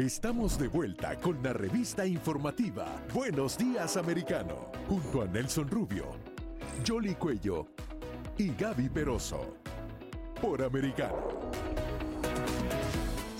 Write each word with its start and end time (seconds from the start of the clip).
Estamos 0.00 0.58
de 0.58 0.66
vuelta 0.66 1.14
con 1.20 1.42
la 1.42 1.52
revista 1.52 2.06
informativa 2.06 2.86
Buenos 3.12 3.58
Días 3.58 3.98
Americano, 3.98 4.72
junto 4.88 5.20
a 5.20 5.26
Nelson 5.26 5.68
Rubio, 5.68 6.16
Jolly 6.88 7.14
Cuello 7.16 7.66
y 8.38 8.48
Gaby 8.54 8.88
Peroso, 8.88 9.58
por 10.40 10.62
Americano. 10.62 11.50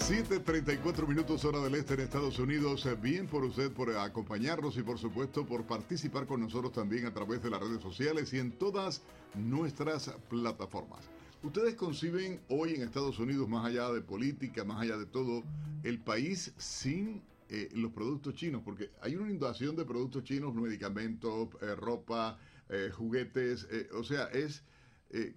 7.34 0.00 1.08
minutos 1.08 1.46
hora 1.46 1.60
del 1.60 1.76
este 1.76 1.94
en 1.94 2.00
Estados 2.00 2.38
Unidos. 2.38 2.86
Bien 3.00 3.26
por 3.26 3.42
usted 3.42 3.72
por 3.72 3.96
acompañarnos 3.96 4.76
y 4.76 4.82
por 4.82 4.98
supuesto 4.98 5.46
por 5.46 5.64
participar 5.64 6.26
con 6.26 6.42
nosotros 6.42 6.72
también 6.72 7.06
a 7.06 7.14
través 7.14 7.42
de 7.42 7.48
las 7.48 7.60
redes 7.60 7.80
sociales 7.80 8.34
y 8.34 8.38
en 8.38 8.52
todas 8.52 9.00
nuestras 9.34 10.10
plataformas. 10.28 11.08
¿Ustedes 11.42 11.74
conciben 11.74 12.38
hoy 12.48 12.74
en 12.74 12.82
Estados 12.82 13.18
Unidos, 13.18 13.48
más 13.48 13.64
allá 13.64 13.88
de 13.90 14.02
política, 14.02 14.62
más 14.62 14.82
allá 14.82 14.98
de 14.98 15.06
todo, 15.06 15.42
el 15.82 15.98
país 15.98 16.52
sin 16.58 17.22
eh, 17.48 17.70
los 17.72 17.92
productos 17.92 18.34
chinos? 18.34 18.60
Porque 18.62 18.90
hay 19.00 19.16
una 19.16 19.30
inundación 19.30 19.74
de 19.74 19.86
productos 19.86 20.22
chinos, 20.24 20.54
medicamentos, 20.54 21.48
eh, 21.62 21.74
ropa, 21.76 22.38
eh, 22.68 22.90
juguetes, 22.92 23.66
o 23.94 24.04
sea, 24.04 24.26
es 24.26 24.62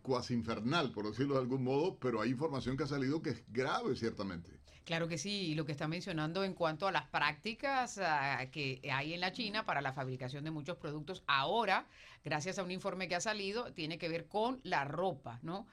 cuasi 0.04 0.36
infernal, 0.36 0.92
por 0.92 1.08
decirlo 1.08 1.36
de 1.36 1.40
algún 1.40 1.64
modo, 1.64 1.98
pero 1.98 2.22
hay 2.22 2.30
información 2.30 2.78
que 2.78 2.84
ha 2.84 2.88
salido 2.88 3.24
que 3.24 3.32
es 3.32 3.44
grave, 3.48 3.96
ciertamente. 3.96 4.52
Claro 4.86 5.08
que 5.08 5.18
sí, 5.18 5.48
y 5.48 5.56
lo 5.56 5.66
que 5.66 5.72
está 5.72 5.88
mencionando 5.88 6.44
en 6.44 6.54
cuanto 6.54 6.88
a 6.88 6.92
las 6.92 7.08
prácticas 7.08 7.98
ah, 8.00 8.46
que 8.52 8.82
hay 8.92 9.14
en 9.14 9.22
la 9.22 9.32
China 9.32 9.66
para 9.66 9.82
la 9.82 9.94
fabricación 9.94 10.44
de 10.44 10.52
muchos 10.52 10.78
productos, 10.78 11.24
ahora, 11.26 11.88
gracias 12.26 12.60
a 12.60 12.64
un 12.64 12.72
informe 12.72 13.08
que 13.08 13.16
ha 13.16 13.22
salido, 13.22 13.72
tiene 13.72 13.98
que 13.98 14.10
ver 14.10 14.28
con 14.28 14.60
la 14.64 14.84
ropa, 14.84 15.40
¿no? 15.42 15.66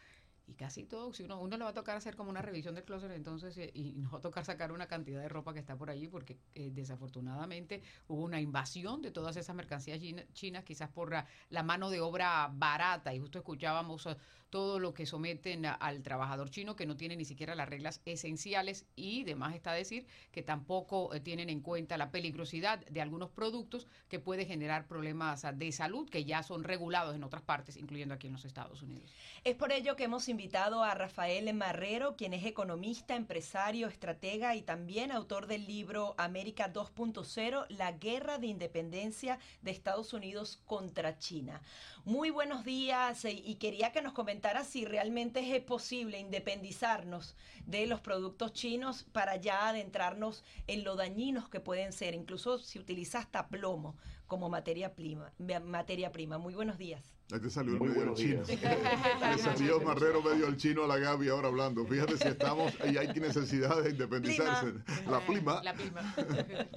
Y 0.51 0.55
casi 0.55 0.85
todo, 0.85 1.13
si 1.13 1.23
uno, 1.23 1.41
uno 1.41 1.57
le 1.57 1.63
va 1.65 1.71
a 1.71 1.75
tocar 1.75 1.97
hacer 1.97 2.17
como 2.17 2.29
una 2.29 2.43
revisión 2.43 2.75
del 2.75 2.85
closet 2.85 3.13
entonces 3.13 3.57
eh, 3.57 3.71
y 3.73 3.93
nos 3.93 4.13
va 4.13 4.19
a 4.19 4.21
tocar 4.21 4.45
sacar 4.45 4.73
una 4.73 4.87
cantidad 4.87 5.21
de 5.21 5.29
ropa 5.29 5.53
que 5.53 5.61
está 5.61 5.77
por 5.77 5.91
allí 5.91 6.09
porque 6.09 6.39
eh, 6.55 6.71
desafortunadamente 6.73 7.83
hubo 8.09 8.25
una 8.25 8.41
invasión 8.41 9.01
de 9.01 9.13
todas 9.13 9.37
esas 9.37 9.55
mercancías 9.55 10.01
chinas, 10.33 10.65
quizás 10.65 10.91
por 10.91 11.13
la, 11.13 11.63
mano 11.63 11.91
de 11.91 12.01
obra 12.01 12.51
barata 12.53 13.15
y 13.15 13.21
justo 13.21 13.39
escuchábamos 13.39 14.09
todo 14.51 14.81
lo 14.81 14.93
que 14.93 15.07
someten 15.07 15.65
al 15.65 16.03
trabajador 16.03 16.51
chino 16.51 16.77
que 16.77 16.87
no 16.87 16.97
tiene 16.97 17.17
ni 17.17 17.25
siquiera 17.25 17.55
las 17.55 17.69
reglas 17.69 18.01
esenciales 18.05 18.85
y 18.97 19.23
demás 19.23 19.55
está 19.55 19.73
decir 19.73 20.07
que 20.33 20.43
tampoco 20.43 21.11
tienen 21.23 21.49
en 21.49 21.61
cuenta 21.61 21.97
la 21.97 22.11
peligrosidad 22.11 22.85
de 22.87 23.01
algunos 23.01 23.31
productos 23.31 23.87
que 24.09 24.19
puede 24.19 24.45
generar 24.45 24.87
problemas 24.87 25.47
de 25.55 25.73
salud 25.73 26.11
que 26.11 26.25
ya 26.25 26.43
son 26.43 26.65
regulados 26.65 27.15
en 27.15 27.23
otras 27.23 27.43
partes, 27.43 27.77
incluyendo 27.77 28.15
aquí 28.15 28.27
en 28.27 28.33
los 28.33 28.45
Estados 28.45 28.83
Unidos. 28.83 29.11
Es 29.45 29.55
por 29.55 29.73
ello 29.73 29.97
que 29.97 30.05
hemos 30.05 30.29
invitado 30.29 30.83
a 30.83 30.95
Rafael 30.95 31.53
Marrero, 31.55 32.17
quien 32.17 32.35
es 32.35 32.45
economista, 32.45 33.15
empresario, 33.15 33.87
estratega 33.87 34.57
y 34.57 34.63
también 34.63 35.13
autor 35.13 35.47
del 35.47 35.67
libro 35.67 36.15
América 36.19 36.73
2.0, 36.73 37.67
La 37.69 37.93
guerra 37.93 38.39
de 38.39 38.49
independencia 38.49 39.39
de 39.63 39.71
Estados 39.71 40.13
Unidos 40.13 40.61
contra 40.67 41.19
China. 41.19 41.61
Muy 42.05 42.31
buenos 42.31 42.65
días 42.65 43.25
eh, 43.27 43.33
y 43.33 43.57
quería 43.57 43.93
que 43.93 44.03
nos 44.03 44.15
comentara 44.15 44.40
si 44.65 44.85
realmente 44.85 45.41
es 45.57 45.63
posible 45.63 46.19
independizarnos 46.19 47.37
de 47.67 47.87
los 47.87 48.01
productos 48.01 48.53
chinos 48.53 49.05
para 49.13 49.37
ya 49.37 49.69
adentrarnos 49.69 50.43
en 50.67 50.85
lo 50.85 50.97
dañinos 50.97 51.49
que 51.49 51.61
pueden 51.61 51.93
ser, 51.93 52.15
incluso 52.15 52.59
si 52.59 52.79
utiliza 52.79 53.19
hasta 53.19 53.49
plomo 53.49 53.97
como 54.27 54.49
materia 54.49 54.95
prima. 54.95 55.33
Materia 55.65 56.13
prima. 56.13 56.39
Muy 56.39 56.55
buenos 56.55 56.79
días. 56.79 57.15
Ahí 57.33 57.41
te 57.41 57.51
salió 57.51 57.75
el 57.75 57.81
medio 57.81 58.15
chino. 58.15 58.43
Le 58.47 59.39
salió 59.39 59.81
Marrero 59.81 60.23
medio 60.23 60.47
el 60.47 60.57
chino 60.57 60.85
a 60.85 60.87
la 60.87 60.99
Gaby 60.99 61.29
ahora 61.29 61.49
hablando. 61.49 61.85
Fíjate 61.85 62.17
si 62.17 62.29
estamos 62.29 62.73
y 62.91 62.97
hay 62.97 63.09
necesidad 63.09 63.83
de 63.83 63.91
independizarse. 63.91 64.75
La 65.09 65.21
prima. 65.27 65.63
La 65.63 65.75
prima. 65.75 66.15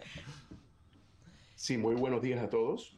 Sí, 1.55 1.77
muy 1.77 1.95
buenos 1.95 2.21
días 2.21 2.43
a 2.43 2.49
todos. 2.49 2.97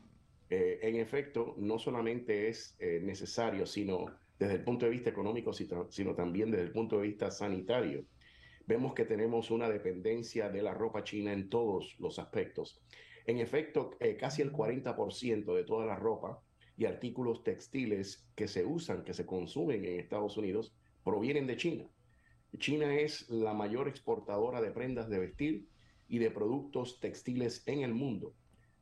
Eh, 0.49 0.80
en 0.81 0.95
efecto, 0.95 1.53
no 1.59 1.77
solamente 1.77 2.49
es 2.49 2.76
eh, 2.80 2.99
necesario, 3.03 3.67
sino 3.67 4.08
desde 4.39 4.55
el 4.55 4.63
punto 4.63 4.85
de 4.85 4.91
vista 4.91 5.09
económico, 5.09 5.53
sino 5.53 6.15
también 6.15 6.51
desde 6.51 6.65
el 6.65 6.71
punto 6.71 6.97
de 6.97 7.07
vista 7.07 7.31
sanitario. 7.31 8.05
Vemos 8.67 8.93
que 8.93 9.05
tenemos 9.05 9.51
una 9.51 9.69
dependencia 9.69 10.49
de 10.49 10.61
la 10.61 10.73
ropa 10.73 11.03
china 11.03 11.31
en 11.31 11.49
todos 11.49 11.95
los 11.99 12.19
aspectos. 12.19 12.81
En 13.25 13.39
efecto, 13.39 13.91
eh, 13.99 14.17
casi 14.17 14.41
el 14.41 14.51
40% 14.51 15.55
de 15.55 15.63
toda 15.63 15.85
la 15.85 15.95
ropa 15.95 16.41
y 16.77 16.85
artículos 16.85 17.43
textiles 17.43 18.27
que 18.35 18.47
se 18.47 18.65
usan, 18.65 19.03
que 19.03 19.13
se 19.13 19.25
consumen 19.25 19.85
en 19.85 19.99
Estados 19.99 20.37
Unidos, 20.37 20.75
provienen 21.03 21.47
de 21.47 21.57
China. 21.57 21.85
China 22.57 22.93
es 22.95 23.29
la 23.29 23.53
mayor 23.53 23.87
exportadora 23.87 24.61
de 24.61 24.71
prendas 24.71 25.09
de 25.09 25.19
vestir 25.19 25.67
y 26.07 26.19
de 26.19 26.31
productos 26.31 26.99
textiles 26.99 27.63
en 27.67 27.81
el 27.81 27.93
mundo. 27.93 28.33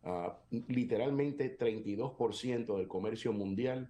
Ah, 0.03 0.39
literalmente 0.67 1.57
32% 1.57 2.77
del 2.77 2.87
comercio 2.87 3.31
mundial 3.31 3.89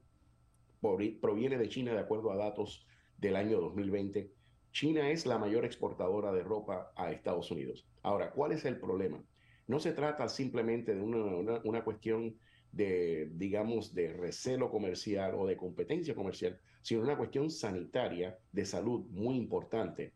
proviene 1.21 1.57
de 1.57 1.69
China 1.69 1.93
de 1.93 1.99
acuerdo 1.99 2.31
a 2.31 2.35
datos 2.35 2.85
del 3.17 3.37
año 3.37 3.59
2020. 3.61 4.31
China 4.71 5.09
es 5.09 5.25
la 5.25 5.37
mayor 5.37 5.65
exportadora 5.65 6.31
de 6.33 6.43
ropa 6.43 6.91
a 6.95 7.11
Estados 7.11 7.51
Unidos. 7.51 7.87
Ahora, 8.01 8.31
¿cuál 8.31 8.51
es 8.51 8.65
el 8.65 8.79
problema? 8.79 9.23
No 9.67 9.79
se 9.79 9.93
trata 9.93 10.27
simplemente 10.27 10.93
de 10.93 11.01
una, 11.01 11.83
cuestión 11.83 12.35
de, 12.71 13.29
digamos, 13.33 13.93
de 13.93 14.11
recelo 14.11 14.69
comercial 14.69 15.35
o 15.35 15.47
de 15.47 15.55
competencia 15.55 16.15
comercial, 16.15 16.59
sino 16.81 17.01
una 17.01 17.17
cuestión 17.17 17.49
sanitaria 17.49 18.37
de 18.51 18.65
salud 18.65 19.05
muy 19.09 19.37
importante. 19.37 20.13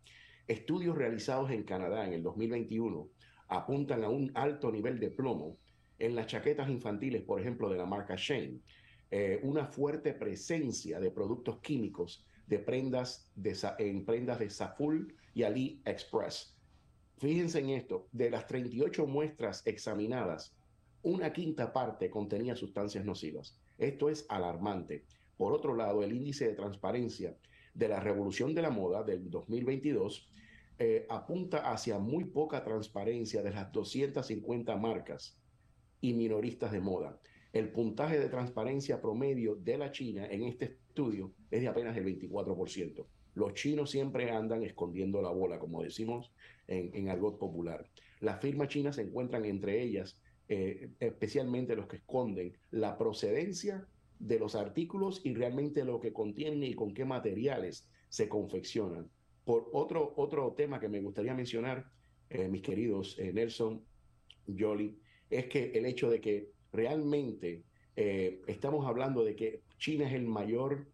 Estudios 0.47 0.97
realizados 0.97 1.49
en 1.51 1.63
Canadá 1.63 2.05
en 2.05 2.13
el 2.13 2.23
2021 2.23 3.09
apuntan 3.47 4.03
a 4.03 4.09
un 4.09 4.31
alto 4.33 4.71
nivel 4.71 4.99
de 4.99 5.11
plomo 5.11 5.57
en 5.99 6.15
las 6.15 6.27
chaquetas 6.27 6.69
infantiles, 6.69 7.23
por 7.23 7.39
ejemplo, 7.39 7.69
de 7.69 7.77
la 7.77 7.85
marca 7.85 8.15
Shane, 8.17 8.59
eh, 9.11 9.39
una 9.43 9.65
fuerte 9.65 10.13
presencia 10.13 10.99
de 10.99 11.11
productos 11.11 11.59
químicos 11.59 12.25
de 12.47 12.59
prendas 12.59 13.31
de, 13.35 13.55
en 13.79 14.05
prendas 14.05 14.39
de 14.39 14.49
Saful 14.49 15.13
y 15.33 15.43
AliExpress 15.43 16.57
Fíjense 17.17 17.59
en 17.59 17.71
esto, 17.71 18.07
de 18.11 18.29
las 18.29 18.45
38 18.45 19.07
muestras 19.07 19.65
examinadas, 19.65 20.55
una 21.01 21.33
quinta 21.33 21.73
parte 21.73 22.11
contenía 22.11 22.55
sustancias 22.55 23.05
nocivas. 23.05 23.59
Esto 23.79 24.09
es 24.09 24.27
alarmante. 24.29 25.03
Por 25.35 25.51
otro 25.51 25.75
lado, 25.75 26.03
el 26.03 26.13
índice 26.13 26.47
de 26.47 26.53
transparencia 26.53 27.35
de 27.73 27.87
la 27.87 27.99
revolución 27.99 28.53
de 28.53 28.61
la 28.61 28.69
moda 28.69 29.03
del 29.03 29.31
2022 29.31 30.31
eh, 30.77 31.07
apunta 31.09 31.71
hacia 31.71 31.97
muy 31.97 32.25
poca 32.25 32.63
transparencia 32.63 33.41
de 33.41 33.49
las 33.49 33.71
250 33.71 34.75
marcas 34.77 35.39
y 36.01 36.13
minoristas 36.13 36.71
de 36.71 36.81
moda. 36.81 37.19
El 37.53 37.69
puntaje 37.69 38.19
de 38.19 38.29
transparencia 38.29 39.01
promedio 39.01 39.55
de 39.55 39.77
la 39.77 39.91
China 39.91 40.27
en 40.29 40.43
este 40.43 40.65
estudio 40.65 41.33
es 41.49 41.61
de 41.61 41.67
apenas 41.67 41.95
el 41.97 42.05
24%. 42.05 43.05
Los 43.35 43.53
chinos 43.53 43.91
siempre 43.91 44.31
andan 44.31 44.63
escondiendo 44.63 45.21
la 45.21 45.29
bola, 45.29 45.59
como 45.59 45.83
decimos 45.83 46.33
en, 46.67 46.91
en 46.93 47.09
argot 47.09 47.37
popular. 47.37 47.87
Las 48.19 48.41
firmas 48.41 48.69
chinas 48.69 48.95
se 48.95 49.03
encuentran 49.03 49.45
entre 49.45 49.81
ellas, 49.81 50.19
eh, 50.49 50.89
especialmente 50.99 51.75
los 51.75 51.87
que 51.87 51.97
esconden 51.97 52.57
la 52.71 52.97
procedencia 52.97 53.85
de 54.19 54.39
los 54.39 54.55
artículos 54.55 55.21
y 55.23 55.33
realmente 55.35 55.85
lo 55.85 55.99
que 55.99 56.13
contienen 56.13 56.63
y 56.63 56.73
con 56.73 56.93
qué 56.93 57.05
materiales 57.05 57.87
se 58.09 58.27
confeccionan. 58.27 59.09
Por 59.45 59.69
otro, 59.73 60.13
otro 60.15 60.53
tema 60.53 60.79
que 60.79 60.89
me 60.89 61.01
gustaría 61.01 61.33
mencionar, 61.33 61.85
eh, 62.29 62.47
mis 62.47 62.61
queridos 62.61 63.17
eh, 63.19 63.31
Nelson, 63.33 63.83
Jolly, 64.57 64.97
es 65.29 65.47
que 65.47 65.71
el 65.71 65.85
hecho 65.85 66.09
de 66.09 66.21
que 66.21 66.51
realmente 66.77 67.63
estamos 67.95 68.85
hablando 68.85 69.23
de 69.23 69.35
que 69.35 69.63
China 69.79 70.07
es 70.07 70.13
el 70.13 70.27
mayor 70.27 70.85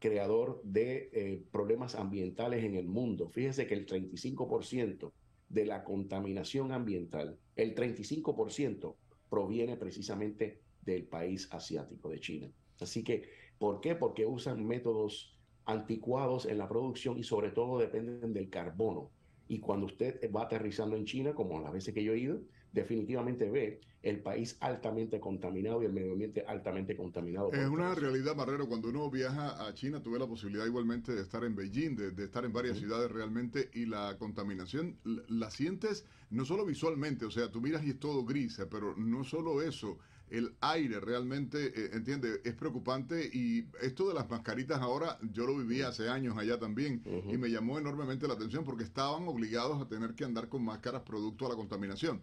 creador 0.00 0.60
de 0.64 1.10
eh, 1.12 1.42
problemas 1.52 1.94
ambientales 1.94 2.64
en 2.64 2.74
el 2.74 2.88
mundo. 2.88 3.28
Fíjese 3.28 3.66
que 3.66 3.74
el 3.74 3.86
35% 3.86 5.12
de 5.48 5.66
la 5.66 5.84
contaminación 5.84 6.72
ambiental, 6.72 7.38
el 7.54 7.74
35% 7.74 8.96
proviene 9.28 9.76
precisamente 9.76 10.62
del 10.82 11.04
país 11.04 11.48
asiático, 11.52 12.08
de 12.08 12.18
China. 12.18 12.50
Así 12.80 13.04
que, 13.04 13.28
¿por 13.58 13.80
qué? 13.80 13.94
Porque 13.94 14.24
usan 14.24 14.66
métodos 14.66 15.36
anticuados 15.66 16.46
en 16.46 16.58
la 16.58 16.68
producción 16.68 17.18
y 17.18 17.22
sobre 17.22 17.50
todo 17.50 17.78
dependen 17.78 18.32
del 18.32 18.48
carbono. 18.48 19.10
Y 19.48 19.60
cuando 19.60 19.86
usted 19.86 20.18
va 20.34 20.44
aterrizando 20.44 20.96
en 20.96 21.04
China, 21.04 21.34
como 21.34 21.60
las 21.60 21.72
veces 21.72 21.92
que 21.92 22.02
yo 22.02 22.14
he 22.14 22.20
ido, 22.20 22.40
definitivamente 22.72 23.50
ve 23.50 23.80
el 24.02 24.20
país 24.20 24.56
altamente 24.60 25.20
contaminado 25.20 25.82
y 25.82 25.86
el 25.86 25.92
medio 25.92 26.12
ambiente 26.12 26.44
altamente 26.46 26.96
contaminado. 26.96 27.52
Es 27.52 27.68
una 27.68 27.94
realidad, 27.94 28.34
Barrero. 28.34 28.66
Cuando 28.66 28.88
uno 28.88 29.10
viaja 29.10 29.66
a 29.66 29.74
China, 29.74 30.02
tuve 30.02 30.18
la 30.18 30.26
posibilidad 30.26 30.64
igualmente 30.64 31.14
de 31.14 31.20
estar 31.20 31.44
en 31.44 31.54
Beijing, 31.54 31.96
de, 31.96 32.24
estar 32.24 32.44
en 32.44 32.52
varias 32.52 32.78
ciudades 32.78 33.10
realmente, 33.10 33.68
y 33.74 33.84
la 33.84 34.16
contaminación 34.18 34.96
la, 35.28 35.50
sientes 35.50 36.06
no 36.30 36.44
solo 36.44 36.64
visualmente, 36.64 37.26
o 37.26 37.30
sea, 37.30 37.50
tú 37.50 37.60
miras 37.60 37.84
y 37.84 37.90
es 37.90 38.00
todo 38.00 38.24
gris, 38.24 38.60
pero 38.70 38.94
no 38.96 39.24
solo 39.24 39.60
eso, 39.60 39.98
el 40.30 40.54
aire 40.60 41.00
realmente, 41.00 41.66
eh, 41.66 41.90
entiende, 41.92 42.40
es 42.44 42.54
preocupante 42.54 43.28
y 43.32 43.66
esto 43.82 44.08
de 44.08 44.14
las 44.14 44.30
mascaritas 44.30 44.80
ahora, 44.80 45.18
yo 45.32 45.46
lo 45.46 45.56
viví 45.56 45.82
hace 45.82 46.08
años 46.08 46.38
allá 46.38 46.58
también 46.58 47.02
y 47.28 47.36
me 47.36 47.50
llamó 47.50 47.78
enormemente 47.78 48.28
la 48.28 48.34
atención 48.34 48.64
porque 48.64 48.84
estaban 48.84 49.26
obligados 49.26 49.82
a 49.82 49.88
tener 49.88 50.14
que 50.14 50.24
andar 50.24 50.48
con 50.48 50.64
máscaras 50.64 51.02
producto 51.02 51.46
a 51.46 51.48
la 51.50 51.56
contaminación. 51.56 52.20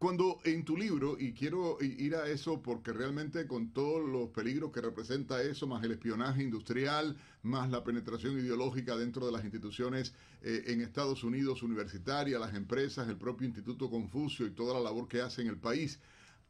Cuando 0.00 0.40
en 0.44 0.64
tu 0.64 0.78
libro, 0.78 1.18
y 1.20 1.34
quiero 1.34 1.76
ir 1.82 2.16
a 2.16 2.26
eso 2.26 2.62
porque 2.62 2.90
realmente 2.90 3.46
con 3.46 3.74
todos 3.74 4.08
los 4.08 4.30
peligros 4.30 4.72
que 4.72 4.80
representa 4.80 5.42
eso, 5.42 5.66
más 5.66 5.84
el 5.84 5.92
espionaje 5.92 6.42
industrial, 6.42 7.18
más 7.42 7.68
la 7.68 7.84
penetración 7.84 8.38
ideológica 8.38 8.96
dentro 8.96 9.26
de 9.26 9.32
las 9.32 9.44
instituciones 9.44 10.14
eh, 10.40 10.64
en 10.68 10.80
Estados 10.80 11.22
Unidos, 11.22 11.62
universitaria, 11.62 12.38
las 12.38 12.54
empresas, 12.54 13.10
el 13.10 13.18
propio 13.18 13.46
Instituto 13.46 13.90
Confucio 13.90 14.46
y 14.46 14.52
toda 14.52 14.72
la 14.72 14.80
labor 14.80 15.06
que 15.06 15.20
hace 15.20 15.42
en 15.42 15.48
el 15.48 15.58
país, 15.58 16.00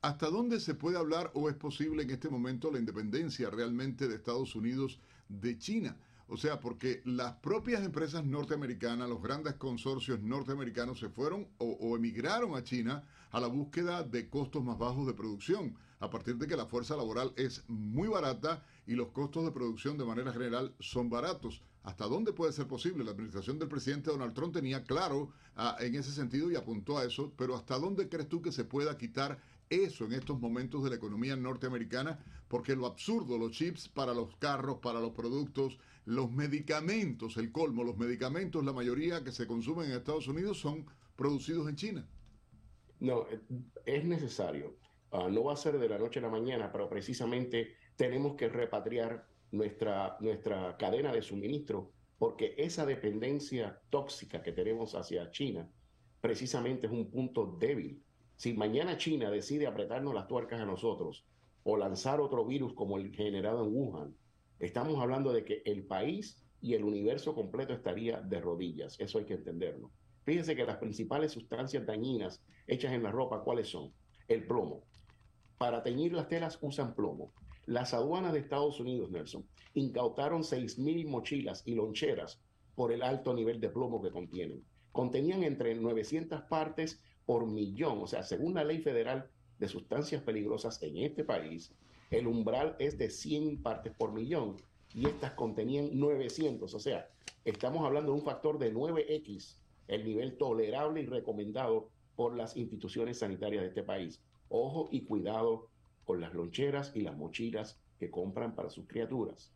¿hasta 0.01 0.31
dónde 0.31 0.61
se 0.61 0.77
puede 0.77 0.97
hablar 0.97 1.33
o 1.35 1.51
es 1.51 1.57
posible 1.57 2.05
en 2.05 2.11
este 2.11 2.29
momento 2.29 2.71
la 2.71 2.79
independencia 2.79 3.51
realmente 3.51 4.07
de 4.07 4.15
Estados 4.15 4.55
Unidos 4.55 5.01
de 5.29 5.59
China? 5.59 5.97
O 6.33 6.37
sea, 6.37 6.61
porque 6.61 7.03
las 7.05 7.33
propias 7.39 7.83
empresas 7.83 8.25
norteamericanas, 8.25 9.09
los 9.09 9.21
grandes 9.21 9.55
consorcios 9.55 10.21
norteamericanos 10.21 11.01
se 11.01 11.09
fueron 11.09 11.49
o, 11.59 11.97
emigraron 11.97 12.55
a 12.55 12.63
China 12.63 13.03
a 13.33 13.41
la 13.41 13.49
búsqueda 13.49 14.05
de 14.05 14.29
costos 14.31 14.63
más 14.63 14.79
bajos 14.79 15.09
de 15.09 15.13
producción, 15.13 15.75
a 15.99 16.09
partir 16.09 16.37
de 16.37 16.47
que 16.47 16.57
la 16.57 16.67
fuerza 16.67 16.97
laboral 16.97 17.33
es 17.37 17.65
muy 17.67 18.07
barata 18.07 18.65
y 18.87 18.95
los 18.95 19.09
costos 19.09 19.45
de 19.45 19.51
producción 19.51 19.99
de 19.99 20.05
manera 20.05 20.33
general 20.33 20.73
son 20.79 21.11
baratos. 21.11 21.63
¿Hasta 21.83 22.07
dónde 22.07 22.33
puede 22.33 22.53
ser 22.53 22.69
posible? 22.69 23.03
La 23.03 23.11
administración 23.11 23.59
del 23.59 23.69
presidente 23.69 24.13
Donald 24.13 24.33
Trump 24.33 24.55
tenía 24.55 24.85
claro 24.85 25.33
ah, 25.57 25.79
en 25.81 25.97
ese 25.97 26.13
sentido 26.13 26.49
y 26.49 26.55
apuntó 26.55 26.97
a 26.97 27.05
eso, 27.05 27.33
pero 27.37 27.57
¿hasta 27.57 27.77
dónde 27.77 28.09
crees 28.09 28.29
tú 28.29 28.41
que 28.41 28.53
se 28.53 28.65
pueda 28.65 28.97
quitar 28.97 29.41
eso 29.69 30.05
en 30.05 30.13
estos 30.13 30.39
momentos 30.39 30.85
de 30.85 30.91
la 30.91 30.97
economía 30.97 31.35
norteamericana? 31.35 32.21
Porque 32.47 32.77
lo 32.77 32.87
absurdo, 32.87 33.37
los 33.37 33.51
chips 33.51 33.89
para 33.89 34.15
los 34.15 34.37
carros, 34.37 34.79
para 34.79 35.01
los 35.01 35.11
productos, 35.11 35.79
los 36.05 36.31
medicamentos, 36.31 37.37
el 37.37 37.53
colmo, 37.53 37.85
los 37.85 37.97
medicamentos, 37.97 38.65
la 38.65 38.73
mayoría 38.73 39.23
que 39.23 39.33
se 39.33 39.47
consumen 39.47 39.91
en 39.91 39.97
Estados 39.97 40.29
Unidos 40.29 40.59
son 40.59 40.87
producidos 41.17 41.69
en 41.69 41.77
China. 41.77 42.09
No, 43.01 43.27
eh, 43.31 43.41
es 43.87 44.05
necesario. 44.05 44.77
Ah, 45.13 45.29
no 45.31 45.45
va 45.45 45.55
a 45.55 45.57
ser 45.57 45.79
de 45.79 45.89
la 45.89 45.99
noche 45.99 46.21
a 46.21 46.23
la 46.23 46.31
mañana, 46.31 46.71
pero 46.71 46.89
precisamente 46.89 47.75
tenemos 47.97 48.37
que 48.37 48.49
repatriar 48.49 49.27
nuestra, 49.53 50.17
nuestra 50.21 50.77
cadena 50.77 51.13
de 51.13 51.23
suministro 51.23 51.93
porque 52.19 52.55
esa 52.59 52.85
dependencia 52.85 53.81
tóxica 53.89 54.43
que 54.43 54.53
tenemos 54.53 54.95
hacia 54.95 55.31
China 55.31 55.71
precisamente 56.21 56.87
es 56.87 56.93
un 56.93 57.11
punto 57.11 57.57
débil. 57.59 58.03
Si 58.37 58.53
mañana 58.53 58.99
China 58.99 59.31
decide 59.31 59.67
apretarnos 59.67 60.15
las 60.15 60.29
tuercas 60.29 60.61
a 60.61 60.67
nosotros 60.67 61.25
o 61.63 61.79
lanzar 61.79 62.21
otro 62.21 62.45
virus 62.45 62.75
como 62.75 62.99
el 62.99 63.15
generado 63.15 63.65
en 63.65 63.75
Wuhan, 63.75 64.17
Estamos 64.61 65.01
hablando 65.01 65.33
de 65.33 65.43
que 65.43 65.63
el 65.65 65.85
país 65.85 66.37
y 66.61 66.75
el 66.75 66.85
universo 66.85 67.35
completo 67.35 67.73
estaría 67.73 68.21
de 68.21 68.41
rodillas. 68.43 69.01
Eso 69.01 69.19
hay 69.19 69.25
que 69.25 69.35
entenderlo. 69.35 69.91
Fíjense 70.25 70.55
que 70.55 70.67
las 70.67 70.77
principales 70.77 71.33
sustancias 71.33 71.87
dañinas 71.87 72.43
hechas 72.67 72.93
en 72.93 73.03
la 73.03 73.11
ropa, 73.11 73.43
¿cuáles 73.43 73.69
son? 73.69 73.91
El 74.29 74.47
plomo. 74.47 74.85
Para 75.57 75.83
teñir 75.83 76.13
las 76.13 76.29
telas 76.29 76.59
usan 76.61 76.95
plomo. 76.95 77.33
Las 77.65 77.95
aduanas 77.95 78.35
de 78.35 78.41
Estados 78.41 78.79
Unidos, 78.81 79.11
Nelson, 79.11 79.47
incautaron 79.73 80.43
6.000 80.43 81.09
mochilas 81.09 81.63
y 81.65 81.75
loncheras 81.75 82.39
por 82.75 82.93
el 82.93 83.03
alto 83.03 83.33
nivel 83.33 83.61
de 83.61 83.71
plomo 83.71 84.03
que 84.03 84.11
contienen. 84.11 84.63
Contenían 84.93 85.43
entre 85.43 85.75
900 85.75 86.43
partes 86.43 87.01
por 87.25 87.47
millón, 87.47 88.03
o 88.03 88.07
sea, 88.07 88.23
según 88.25 88.55
la 88.55 88.65
ley 88.65 88.81
federal 88.81 89.31
de 89.59 89.69
sustancias 89.69 90.23
peligrosas 90.23 90.83
en 90.83 90.99
este 90.99 91.25
país, 91.25 91.73
el 92.11 92.27
umbral 92.27 92.77
es 92.79 92.99
de 92.99 93.09
100 93.09 93.63
partes 93.63 93.93
por 93.93 94.13
millón 94.13 94.57
y 94.95 95.07
estas 95.07 95.33
contenían 95.33 95.99
900, 95.99 96.75
o 96.75 96.79
sea, 96.81 97.09
estamos 97.45 97.85
hablando 97.85 98.13
de 98.13 98.19
un 98.19 98.25
factor 98.25 98.59
de 98.59 98.75
9x, 98.75 99.57
el 99.87 100.05
nivel 100.05 100.37
tolerable 100.37 101.03
y 101.03 101.07
recomendado 101.07 101.89
por 102.17 102.37
las 102.37 102.57
instituciones 102.57 103.21
sanitarias 103.21 103.63
de 103.63 103.69
este 103.69 103.83
país. 103.83 104.21
Ojo 104.49 104.89
y 104.91 105.03
cuidado 105.03 105.69
con 106.05 106.21
las 106.21 106.35
loncheras 106.35 106.93
y 106.95 107.03
las 107.03 107.17
mochilas 107.17 107.79
que 107.99 108.11
compran 108.11 108.55
para 108.55 108.71
sus 108.71 108.87
criaturas. 108.87 109.53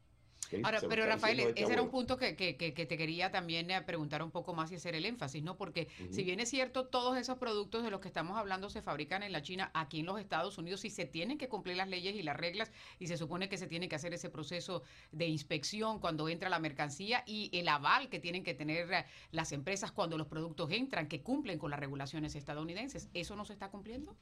Ahora, 0.62 0.80
pero 0.88 1.06
Rafael, 1.06 1.40
ese 1.40 1.72
era 1.72 1.82
un 1.82 1.90
punto 1.90 2.16
que, 2.16 2.36
que, 2.36 2.56
que, 2.56 2.72
te 2.72 2.96
quería 2.96 3.30
también 3.30 3.70
eh, 3.70 3.80
preguntar 3.82 4.22
un 4.22 4.30
poco 4.30 4.54
más 4.54 4.70
y 4.72 4.76
hacer 4.76 4.94
el 4.94 5.04
énfasis, 5.04 5.42
¿no? 5.42 5.56
Porque 5.56 5.88
si 6.10 6.22
bien 6.22 6.40
es 6.40 6.50
cierto, 6.50 6.86
todos 6.86 7.16
esos 7.16 7.38
productos 7.38 7.82
de 7.82 7.90
los 7.90 8.00
que 8.00 8.08
estamos 8.08 8.36
hablando 8.36 8.70
se 8.70 8.82
fabrican 8.82 9.22
en 9.22 9.32
la 9.32 9.42
China, 9.42 9.70
aquí 9.74 10.00
en 10.00 10.06
los 10.06 10.20
Estados 10.20 10.58
Unidos, 10.58 10.84
y 10.84 10.90
se 10.90 11.04
tienen 11.04 11.38
que 11.38 11.48
cumplir 11.48 11.76
las 11.76 11.88
leyes 11.88 12.14
y 12.14 12.22
las 12.22 12.36
reglas, 12.36 12.70
y 12.98 13.06
se 13.06 13.16
supone 13.16 13.48
que 13.48 13.58
se 13.58 13.66
tiene 13.66 13.88
que 13.88 13.96
hacer 13.96 14.14
ese 14.14 14.30
proceso 14.30 14.82
de 15.12 15.26
inspección 15.26 15.98
cuando 15.98 16.28
entra 16.28 16.48
la 16.48 16.58
mercancía 16.58 17.22
y 17.26 17.50
el 17.52 17.68
aval 17.68 18.08
que 18.08 18.20
tienen 18.20 18.44
que 18.44 18.54
tener 18.54 18.92
eh, 18.92 19.04
las 19.30 19.52
empresas 19.52 19.92
cuando 19.92 20.18
los 20.18 20.26
productos 20.26 20.70
entran, 20.70 21.08
que 21.08 21.22
cumplen 21.22 21.58
con 21.58 21.70
las 21.70 21.80
regulaciones 21.80 22.34
estadounidenses. 22.34 23.08
¿Eso 23.14 23.36
no 23.36 23.44
se 23.44 23.52
está 23.52 23.70
cumpliendo? 23.70 24.16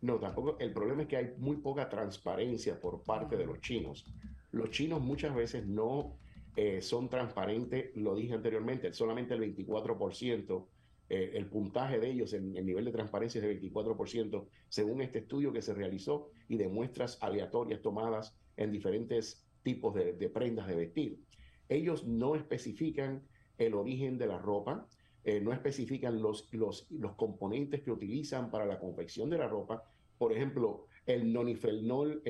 No, 0.00 0.18
tampoco. 0.18 0.56
El 0.58 0.72
problema 0.72 1.02
es 1.02 1.08
que 1.08 1.16
hay 1.16 1.34
muy 1.38 1.56
poca 1.56 1.88
transparencia 1.88 2.80
por 2.80 3.02
parte 3.02 3.36
de 3.36 3.46
los 3.46 3.60
chinos. 3.60 4.04
Los 4.52 4.70
chinos 4.70 5.00
muchas 5.00 5.34
veces 5.34 5.66
no 5.66 6.16
eh, 6.56 6.82
son 6.82 7.08
transparentes, 7.08 7.94
lo 7.96 8.14
dije 8.14 8.34
anteriormente, 8.34 8.92
solamente 8.92 9.34
el 9.34 9.54
24%, 9.54 10.66
eh, 11.10 11.30
el 11.34 11.46
puntaje 11.46 11.98
de 11.98 12.10
ellos, 12.10 12.32
en 12.32 12.56
el 12.56 12.66
nivel 12.66 12.84
de 12.84 12.92
transparencia 12.92 13.40
es 13.40 13.46
de 13.46 13.60
24%, 13.60 14.46
según 14.68 15.00
este 15.00 15.20
estudio 15.20 15.52
que 15.52 15.62
se 15.62 15.72
realizó 15.72 16.30
y 16.48 16.56
de 16.56 16.68
muestras 16.68 17.18
aleatorias 17.22 17.80
tomadas 17.80 18.36
en 18.56 18.72
diferentes 18.72 19.46
tipos 19.62 19.94
de, 19.94 20.12
prendas 20.28 20.66
de 20.66 20.76
vestir. 20.76 21.20
Ellos 21.68 22.06
no 22.06 22.34
especifican 22.34 23.22
el 23.58 23.74
origen 23.74 24.18
de 24.18 24.26
la 24.26 24.38
ropa, 24.38 24.86
eh, 25.28 25.40
no 25.40 25.52
especifican 25.52 26.20
los, 26.22 26.48
los, 26.52 26.86
los 26.90 27.14
componentes 27.14 27.82
que 27.82 27.90
utilizan 27.90 28.50
para 28.50 28.64
la 28.66 28.78
confección 28.78 29.28
de 29.28 29.38
la 29.38 29.46
ropa. 29.46 29.84
Por 30.16 30.32
ejemplo, 30.32 30.86
el 31.06 31.32
nonifenol 31.32 32.22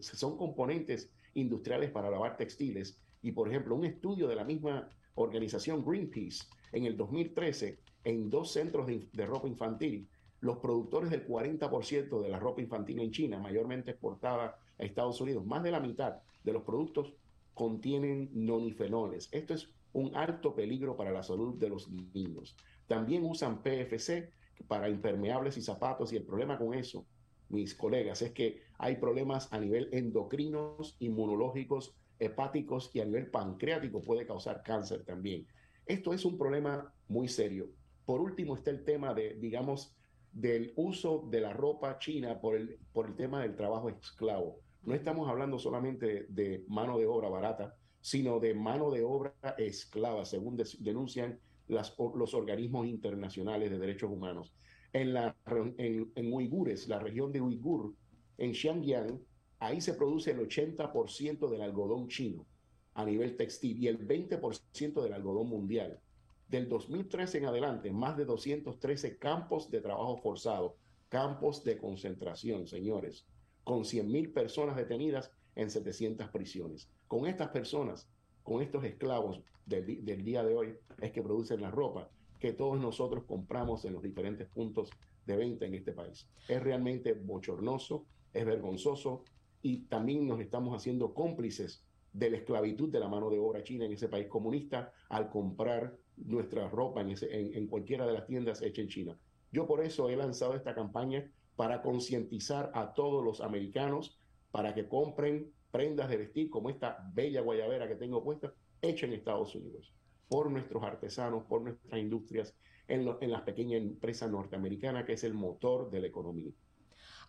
son 0.00 0.36
componentes 0.36 1.10
industriales 1.34 1.90
para 1.90 2.10
lavar 2.10 2.36
textiles. 2.36 3.00
Y, 3.22 3.32
por 3.32 3.48
ejemplo, 3.48 3.74
un 3.74 3.84
estudio 3.84 4.28
de 4.28 4.36
la 4.36 4.44
misma 4.44 4.88
organización 5.14 5.84
Greenpeace 5.84 6.44
en 6.72 6.84
el 6.84 6.96
2013 6.96 7.78
en 8.04 8.30
dos 8.30 8.52
centros 8.52 8.86
de, 8.86 9.26
ropa 9.26 9.48
infantil, 9.48 10.08
los 10.40 10.58
productores 10.58 11.10
del 11.10 11.26
40% 11.26 12.22
de 12.22 12.28
la 12.28 12.38
ropa 12.38 12.60
infantil 12.60 13.00
en 13.00 13.10
China, 13.10 13.38
mayormente 13.38 13.90
exportada 13.90 14.58
a 14.78 14.84
Estados 14.84 15.20
Unidos, 15.20 15.44
más 15.44 15.62
de 15.62 15.72
la 15.72 15.80
mitad 15.80 16.18
de 16.44 16.52
los 16.52 16.62
productos 16.62 17.12
contienen 17.54 18.30
nonifenoles. 18.32 19.28
Esto 19.32 19.54
es 19.54 19.68
un 19.92 20.14
alto 20.16 20.54
peligro 20.54 20.96
para 20.96 21.10
la 21.10 21.22
salud 21.22 21.58
de 21.58 21.68
los 21.68 21.90
niños. 21.90 22.56
También 22.86 23.24
usan 23.24 23.62
PFC 23.62 24.32
para 24.66 24.88
impermeables 24.88 25.56
y 25.56 25.62
zapatos 25.62 26.12
y 26.12 26.16
el 26.16 26.24
problema 26.24 26.58
con 26.58 26.74
eso 26.74 27.06
mis 27.48 27.74
colegas, 27.74 28.22
es 28.22 28.32
que 28.32 28.62
hay 28.78 28.96
problemas 28.96 29.52
a 29.52 29.58
nivel 29.58 29.88
endocrinos, 29.92 30.96
inmunológicos, 30.98 31.94
hepáticos 32.18 32.90
y 32.94 33.00
a 33.00 33.04
nivel 33.04 33.30
pancreático 33.30 34.02
puede 34.02 34.26
causar 34.26 34.62
cáncer 34.62 35.04
también. 35.04 35.46
Esto 35.86 36.12
es 36.12 36.24
un 36.24 36.36
problema 36.36 36.92
muy 37.08 37.28
serio. 37.28 37.70
Por 38.04 38.20
último 38.20 38.56
está 38.56 38.70
el 38.70 38.84
tema 38.84 39.14
de, 39.14 39.34
digamos, 39.34 39.94
del 40.32 40.72
uso 40.76 41.26
de 41.30 41.40
la 41.40 41.52
ropa 41.52 41.98
china 41.98 42.40
por 42.40 42.56
el, 42.56 42.78
por 42.92 43.06
el 43.06 43.16
tema 43.16 43.42
del 43.42 43.56
trabajo 43.56 43.88
esclavo. 43.88 44.60
No 44.82 44.94
estamos 44.94 45.28
hablando 45.28 45.58
solamente 45.58 46.26
de, 46.28 46.64
mano 46.68 46.98
de 46.98 47.06
obra 47.06 47.28
barata, 47.28 47.76
sino 48.00 48.40
de 48.40 48.54
mano 48.54 48.90
de 48.90 49.02
obra 49.02 49.34
esclava, 49.58 50.24
según 50.24 50.56
denuncian 50.78 51.38
los 51.66 52.34
organismos 52.34 52.86
internacionales 52.86 53.70
de 53.70 53.78
derechos 53.78 54.10
humanos 54.10 54.54
en, 54.92 55.12
la, 55.12 55.36
en, 55.76 56.10
en 56.14 56.32
Uigures, 56.32 56.88
la 56.88 56.98
región 56.98 57.32
de 57.32 57.40
Uigur, 57.40 57.94
en 58.38 58.54
Xinjiang, 58.54 59.20
ahí 59.58 59.80
se 59.80 59.94
produce 59.94 60.30
el 60.30 60.40
80% 60.40 61.50
del 61.50 61.62
algodón 61.62 62.08
chino 62.08 62.46
a 62.94 63.04
nivel 63.04 63.36
textil 63.36 63.78
y 63.78 63.88
el 63.88 64.06
20% 64.06 65.02
del 65.02 65.12
algodón 65.12 65.48
mundial. 65.48 66.00
Del 66.48 66.68
2013 66.68 67.38
en 67.38 67.44
adelante, 67.44 67.92
más 67.92 68.16
de 68.16 68.24
213 68.24 69.18
campos 69.18 69.70
de 69.70 69.80
trabajo 69.80 70.16
forzado, 70.16 70.76
campos 71.08 71.62
de 71.62 71.78
concentración, 71.78 72.66
señores, 72.66 73.26
con 73.64 73.80
100.000 73.80 74.32
personas 74.32 74.76
detenidas 74.76 75.30
en 75.54 75.70
700 75.70 76.28
prisiones. 76.30 76.88
Con 77.08 77.26
estas 77.26 77.48
personas, 77.48 78.06
con 78.42 78.62
estos 78.62 78.84
esclavos 78.84 79.40
del, 79.64 80.24
día 80.24 80.44
de 80.44 80.54
hoy, 80.54 80.74
es 81.00 81.10
que 81.10 81.22
producen 81.22 81.62
la 81.62 81.70
ropa 81.70 82.10
que 82.38 82.52
todos 82.52 82.78
nosotros 82.78 83.24
compramos 83.24 83.84
en 83.84 83.94
los 83.94 84.02
diferentes 84.02 84.46
puntos 84.48 84.90
de 85.26 85.36
venta 85.36 85.66
en 85.66 85.74
este 85.74 85.92
país. 85.92 86.28
Es 86.46 86.62
realmente 86.62 87.14
bochornoso, 87.14 88.04
es 88.32 88.44
vergonzoso 88.44 89.24
y 89.62 89.78
también 89.86 90.26
nos 90.26 90.40
estamos 90.40 90.76
haciendo 90.76 91.14
cómplices 91.14 91.82
de 92.12 92.30
la 92.30 92.36
esclavitud 92.36 92.90
de 92.90 93.00
la 93.00 93.08
mano 93.08 93.30
de 93.30 93.38
obra 93.38 93.62
china 93.62 93.86
en 93.86 93.92
ese 93.92 94.08
país 94.08 94.28
comunista 94.28 94.92
al 95.08 95.30
comprar 95.30 95.96
nuestra 96.16 96.68
ropa 96.68 97.00
en, 97.00 97.66
cualquiera 97.68 98.06
de 98.06 98.12
las 98.12 98.26
tiendas 98.26 98.62
hechas 98.62 98.84
en 98.84 98.88
China. 98.88 99.18
Yo 99.50 99.66
por 99.66 99.82
eso 99.82 100.08
he 100.08 100.16
lanzado 100.16 100.54
esta 100.54 100.74
campaña 100.74 101.30
para 101.56 101.82
concientizar 101.82 102.70
a 102.74 102.92
todos 102.92 103.24
los 103.24 103.40
americanos 103.40 104.18
para 104.50 104.74
que 104.74 104.88
compren 104.88 105.52
prendas 105.70 106.08
de 106.08 106.16
vestir 106.16 106.50
como 106.50 106.70
esta 106.70 107.10
bella 107.14 107.40
guayabera 107.40 107.88
que 107.88 107.96
tengo 107.96 108.22
puesta, 108.22 108.52
hecha 108.80 109.06
en 109.06 109.12
Estados 109.12 109.54
Unidos, 109.54 109.92
por 110.28 110.50
nuestros 110.50 110.82
artesanos, 110.82 111.44
por 111.44 111.62
nuestras 111.62 112.00
industrias, 112.00 112.56
en, 112.86 113.08
en 113.20 113.30
las 113.30 113.42
pequeñas 113.42 113.82
empresas 113.82 114.30
norteamericanas, 114.30 115.04
que 115.04 115.12
es 115.14 115.24
el 115.24 115.34
motor 115.34 115.90
de 115.90 116.00
la 116.00 116.06
economía. 116.06 116.52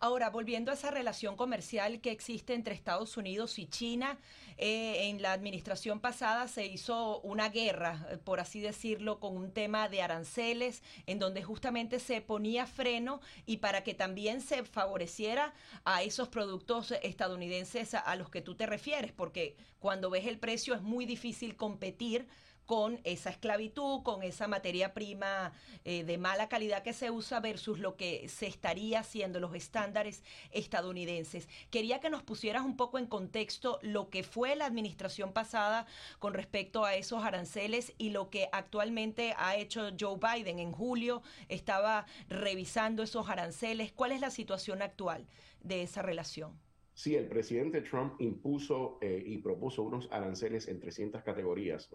Ahora, 0.02 0.30
volviendo 0.30 0.70
a 0.70 0.74
esa 0.74 0.90
relación 0.90 1.36
comercial 1.36 2.00
que 2.00 2.10
existe 2.10 2.54
entre 2.54 2.74
Estados 2.74 3.18
Unidos 3.18 3.58
y 3.58 3.66
China, 3.66 4.18
eh, 4.56 5.10
en 5.10 5.20
la 5.20 5.34
administración 5.34 6.00
pasada 6.00 6.48
se 6.48 6.64
hizo 6.64 7.20
una 7.20 7.50
guerra, 7.50 8.06
eh, 8.08 8.16
por 8.16 8.40
así 8.40 8.60
decirlo, 8.62 9.20
con 9.20 9.36
un 9.36 9.52
tema 9.52 9.90
de 9.90 10.00
aranceles, 10.00 10.82
en 11.04 11.18
donde 11.18 11.42
justamente 11.42 12.00
se 12.00 12.22
ponía 12.22 12.66
freno 12.66 13.20
y 13.44 13.58
para 13.58 13.84
que 13.84 13.92
también 13.92 14.40
se 14.40 14.64
favoreciera 14.64 15.52
a 15.84 16.02
esos 16.02 16.28
productos 16.28 16.92
estadounidenses 17.02 17.92
a 17.92 18.16
los 18.16 18.30
que 18.30 18.40
tú 18.40 18.54
te 18.54 18.64
refieres, 18.64 19.12
porque 19.12 19.54
cuando 19.80 20.08
ves 20.08 20.26
el 20.26 20.38
precio 20.38 20.74
es 20.74 20.80
muy 20.80 21.04
difícil 21.04 21.56
competir 21.56 22.26
con 22.70 23.00
esa 23.02 23.30
esclavitud, 23.30 24.04
con 24.04 24.22
esa 24.22 24.46
materia 24.46 24.94
prima 24.94 25.52
eh, 25.84 26.04
de 26.04 26.18
mala 26.18 26.48
calidad 26.48 26.84
que 26.84 26.92
se 26.92 27.10
usa 27.10 27.40
versus 27.40 27.80
lo 27.80 27.96
que 27.96 28.28
se 28.28 28.46
estaría 28.46 29.00
haciendo, 29.00 29.40
los 29.40 29.56
estándares 29.56 30.22
estadounidenses. 30.52 31.48
Quería 31.72 31.98
que 31.98 32.10
nos 32.10 32.22
pusieras 32.22 32.64
un 32.64 32.76
poco 32.76 33.00
en 33.00 33.08
contexto 33.08 33.80
lo 33.82 34.08
que 34.08 34.22
fue 34.22 34.54
la 34.54 34.66
administración 34.66 35.32
pasada 35.32 35.88
con 36.20 36.32
respecto 36.32 36.84
a 36.84 36.94
esos 36.94 37.24
aranceles 37.24 37.92
y 37.98 38.10
lo 38.10 38.30
que 38.30 38.48
actualmente 38.52 39.34
ha 39.36 39.56
hecho 39.56 39.90
Joe 39.98 40.20
Biden. 40.20 40.60
En 40.60 40.70
julio 40.70 41.22
estaba 41.48 42.06
revisando 42.28 43.02
esos 43.02 43.28
aranceles. 43.28 43.90
¿Cuál 43.90 44.12
es 44.12 44.20
la 44.20 44.30
situación 44.30 44.80
actual 44.80 45.26
de 45.60 45.82
esa 45.82 46.02
relación? 46.02 46.56
Sí, 46.94 47.16
el 47.16 47.26
presidente 47.26 47.80
Trump 47.80 48.20
impuso 48.20 48.98
eh, 49.00 49.20
y 49.26 49.38
propuso 49.38 49.82
unos 49.82 50.06
aranceles 50.12 50.68
en 50.68 50.78
300 50.78 51.24
categorías 51.24 51.90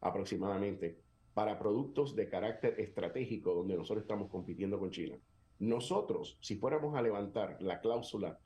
aproximadamente 0.00 0.98
para 1.34 1.58
productos 1.58 2.16
de 2.16 2.28
carácter 2.28 2.80
estratégico 2.80 3.54
donde 3.54 3.76
nosotros 3.76 4.04
estamos 4.04 4.30
compitiendo 4.30 4.78
con 4.78 4.90
China. 4.90 5.16
Nosotros, 5.58 6.38
si 6.40 6.56
fuéramos 6.56 6.94
a 6.94 7.02
levantar 7.02 7.56
la 7.60 7.80
cláusula 7.80 8.38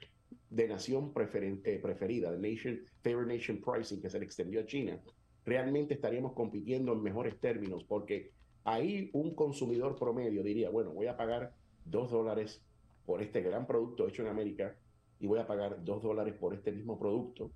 de 0.48 0.68
nación 0.68 1.12
eh, 1.14 1.78
preferida, 1.80 2.32
de 2.32 2.38
Nation, 2.38 2.80
Favor 3.02 3.26
Nation 3.26 3.60
Pricing, 3.60 4.00
que 4.00 4.10
se 4.10 4.18
le 4.18 4.24
extendió 4.24 4.60
a 4.60 4.66
China, 4.66 5.00
realmente 5.44 5.94
estaríamos 5.94 6.32
compitiendo 6.32 6.92
en 6.92 7.02
mejores 7.02 7.38
términos, 7.38 7.84
porque 7.84 8.32
ahí 8.64 9.10
un 9.12 9.34
consumidor 9.34 9.96
promedio 9.96 10.42
diría, 10.42 10.70
bueno, 10.70 10.90
voy 10.90 11.06
a 11.06 11.16
pagar 11.16 11.52
dos 11.84 12.10
dólares 12.10 12.62
por 13.06 13.22
este 13.22 13.40
gran 13.40 13.66
producto 13.66 14.06
hecho 14.06 14.22
en 14.22 14.28
América 14.28 14.76
y 15.18 15.26
voy 15.26 15.38
a 15.38 15.46
pagar 15.46 15.84
dos 15.84 16.02
dólares 16.02 16.34
por 16.34 16.54
este 16.54 16.72
mismo 16.72 16.98
producto 16.98 17.50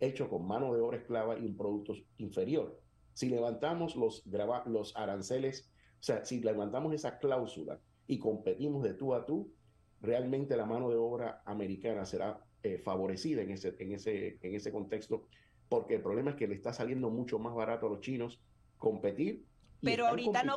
hecho 0.00 0.28
con 0.28 0.46
mano 0.46 0.74
de 0.74 0.80
obra 0.80 0.98
esclava 0.98 1.38
y 1.38 1.46
un 1.46 1.56
producto 1.56 1.94
inferior. 2.18 2.78
Si 3.16 3.30
levantamos 3.30 3.96
los, 3.96 4.22
los 4.66 4.94
aranceles, 4.94 5.70
o 5.98 6.02
sea, 6.02 6.22
si 6.26 6.38
levantamos 6.40 6.92
esa 6.92 7.18
cláusula 7.18 7.80
y 8.06 8.18
competimos 8.18 8.82
de 8.82 8.92
tú 8.92 9.14
a 9.14 9.24
tú, 9.24 9.54
realmente 10.02 10.54
la 10.54 10.66
mano 10.66 10.90
de 10.90 10.96
obra 10.96 11.40
americana 11.46 12.04
será 12.04 12.38
eh, 12.62 12.76
favorecida 12.76 13.40
en 13.40 13.52
ese, 13.52 13.74
en, 13.78 13.92
ese, 13.92 14.38
en 14.42 14.54
ese 14.54 14.70
contexto, 14.70 15.28
porque 15.70 15.94
el 15.94 16.02
problema 16.02 16.32
es 16.32 16.36
que 16.36 16.46
le 16.46 16.56
está 16.56 16.74
saliendo 16.74 17.08
mucho 17.08 17.38
más 17.38 17.54
barato 17.54 17.86
a 17.86 17.88
los 17.88 18.00
chinos 18.02 18.38
competir. 18.76 19.46
Pero 19.80 20.08
ahorita 20.08 20.42
no, 20.42 20.56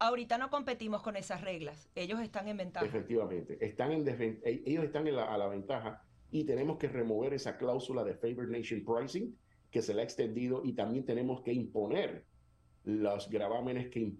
ahorita 0.00 0.38
no 0.38 0.50
competimos 0.50 1.02
con 1.02 1.14
esas 1.14 1.40
reglas. 1.40 1.88
Ellos 1.94 2.18
están 2.18 2.48
en 2.48 2.56
ventaja. 2.56 2.84
Efectivamente. 2.84 3.64
Están 3.64 3.92
en 3.92 4.08
e, 4.08 4.62
ellos 4.66 4.82
están 4.82 5.06
en 5.06 5.14
la, 5.14 5.32
a 5.32 5.38
la 5.38 5.46
ventaja 5.46 6.02
y 6.32 6.42
tenemos 6.42 6.78
que 6.78 6.88
remover 6.88 7.32
esa 7.32 7.56
cláusula 7.56 8.02
de 8.02 8.14
Favor 8.14 8.48
Nation 8.50 8.84
Pricing 8.84 9.36
que 9.70 9.82
se 9.82 9.94
le 9.94 10.00
ha 10.00 10.04
extendido 10.04 10.62
y 10.64 10.72
también 10.72 11.04
tenemos 11.04 11.42
que 11.42 11.52
imponer 11.52 12.24
los 12.84 13.28
gravámenes 13.28 13.88
que, 13.88 14.16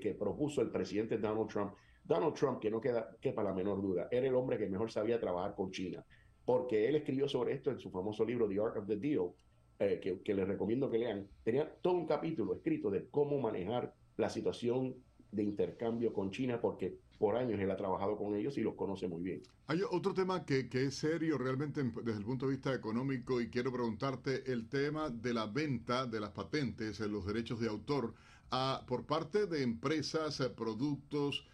que, 0.00 0.14
propuso 0.14 0.60
el 0.60 0.70
presidente 0.70 1.18
Donald 1.18 1.48
Trump. 1.48 1.72
Donald 2.04 2.34
Trump, 2.34 2.60
que 2.60 2.70
no 2.70 2.80
queda 2.80 3.16
quepa 3.20 3.42
la 3.42 3.54
menor 3.54 3.80
duda, 3.80 4.08
era 4.10 4.26
el 4.26 4.34
hombre 4.34 4.58
que 4.58 4.68
mejor 4.68 4.90
sabía 4.90 5.20
trabajar 5.20 5.54
con 5.54 5.70
China, 5.70 6.04
porque 6.44 6.88
él 6.88 6.96
escribió 6.96 7.28
sobre 7.28 7.54
esto 7.54 7.70
en 7.70 7.78
su 7.78 7.90
famoso 7.90 8.24
libro 8.24 8.48
The 8.48 8.60
Art 8.60 8.76
of 8.76 8.86
the 8.86 8.96
Deal, 8.96 9.30
eh, 9.78 9.98
que, 10.00 10.20
que 10.20 10.34
les 10.34 10.46
recomiendo 10.46 10.90
que 10.90 10.98
lean. 10.98 11.26
Tenía 11.42 11.68
todo 11.80 11.94
un 11.94 12.06
capítulo 12.06 12.54
escrito 12.54 12.90
de 12.90 13.06
cómo 13.08 13.38
manejar 13.38 13.94
la 14.16 14.28
situación 14.28 14.94
de 15.30 15.42
intercambio 15.42 16.12
con 16.12 16.30
China, 16.30 16.60
porque 16.60 16.98
por 17.22 17.36
años 17.36 17.60
él 17.60 17.70
ha 17.70 17.76
trabajado 17.76 18.16
con 18.16 18.34
ellos 18.34 18.58
y 18.58 18.62
los 18.62 18.74
conoce 18.74 19.06
muy 19.06 19.22
bien. 19.22 19.42
Hay 19.68 19.80
otro 19.88 20.12
tema 20.12 20.44
que, 20.44 20.68
es 20.72 20.96
serio 20.96 21.38
realmente 21.38 21.80
desde 21.84 22.18
el 22.18 22.24
punto 22.24 22.46
de 22.46 22.54
vista 22.54 22.74
económico 22.74 23.40
y 23.40 23.48
quiero 23.48 23.70
preguntarte 23.70 24.50
el 24.50 24.68
tema 24.68 25.08
de 25.08 25.32
la 25.32 25.46
venta 25.46 26.04
de 26.04 26.18
las 26.18 26.30
patentes, 26.30 26.98
en 26.98 27.12
los 27.12 27.24
derechos 27.24 27.60
de 27.60 27.68
autor, 27.68 28.12
a, 28.50 28.82
por 28.88 29.06
parte 29.06 29.46
de 29.46 29.62
empresas, 29.62 30.40
eh, 30.40 30.50
productos 30.50 31.46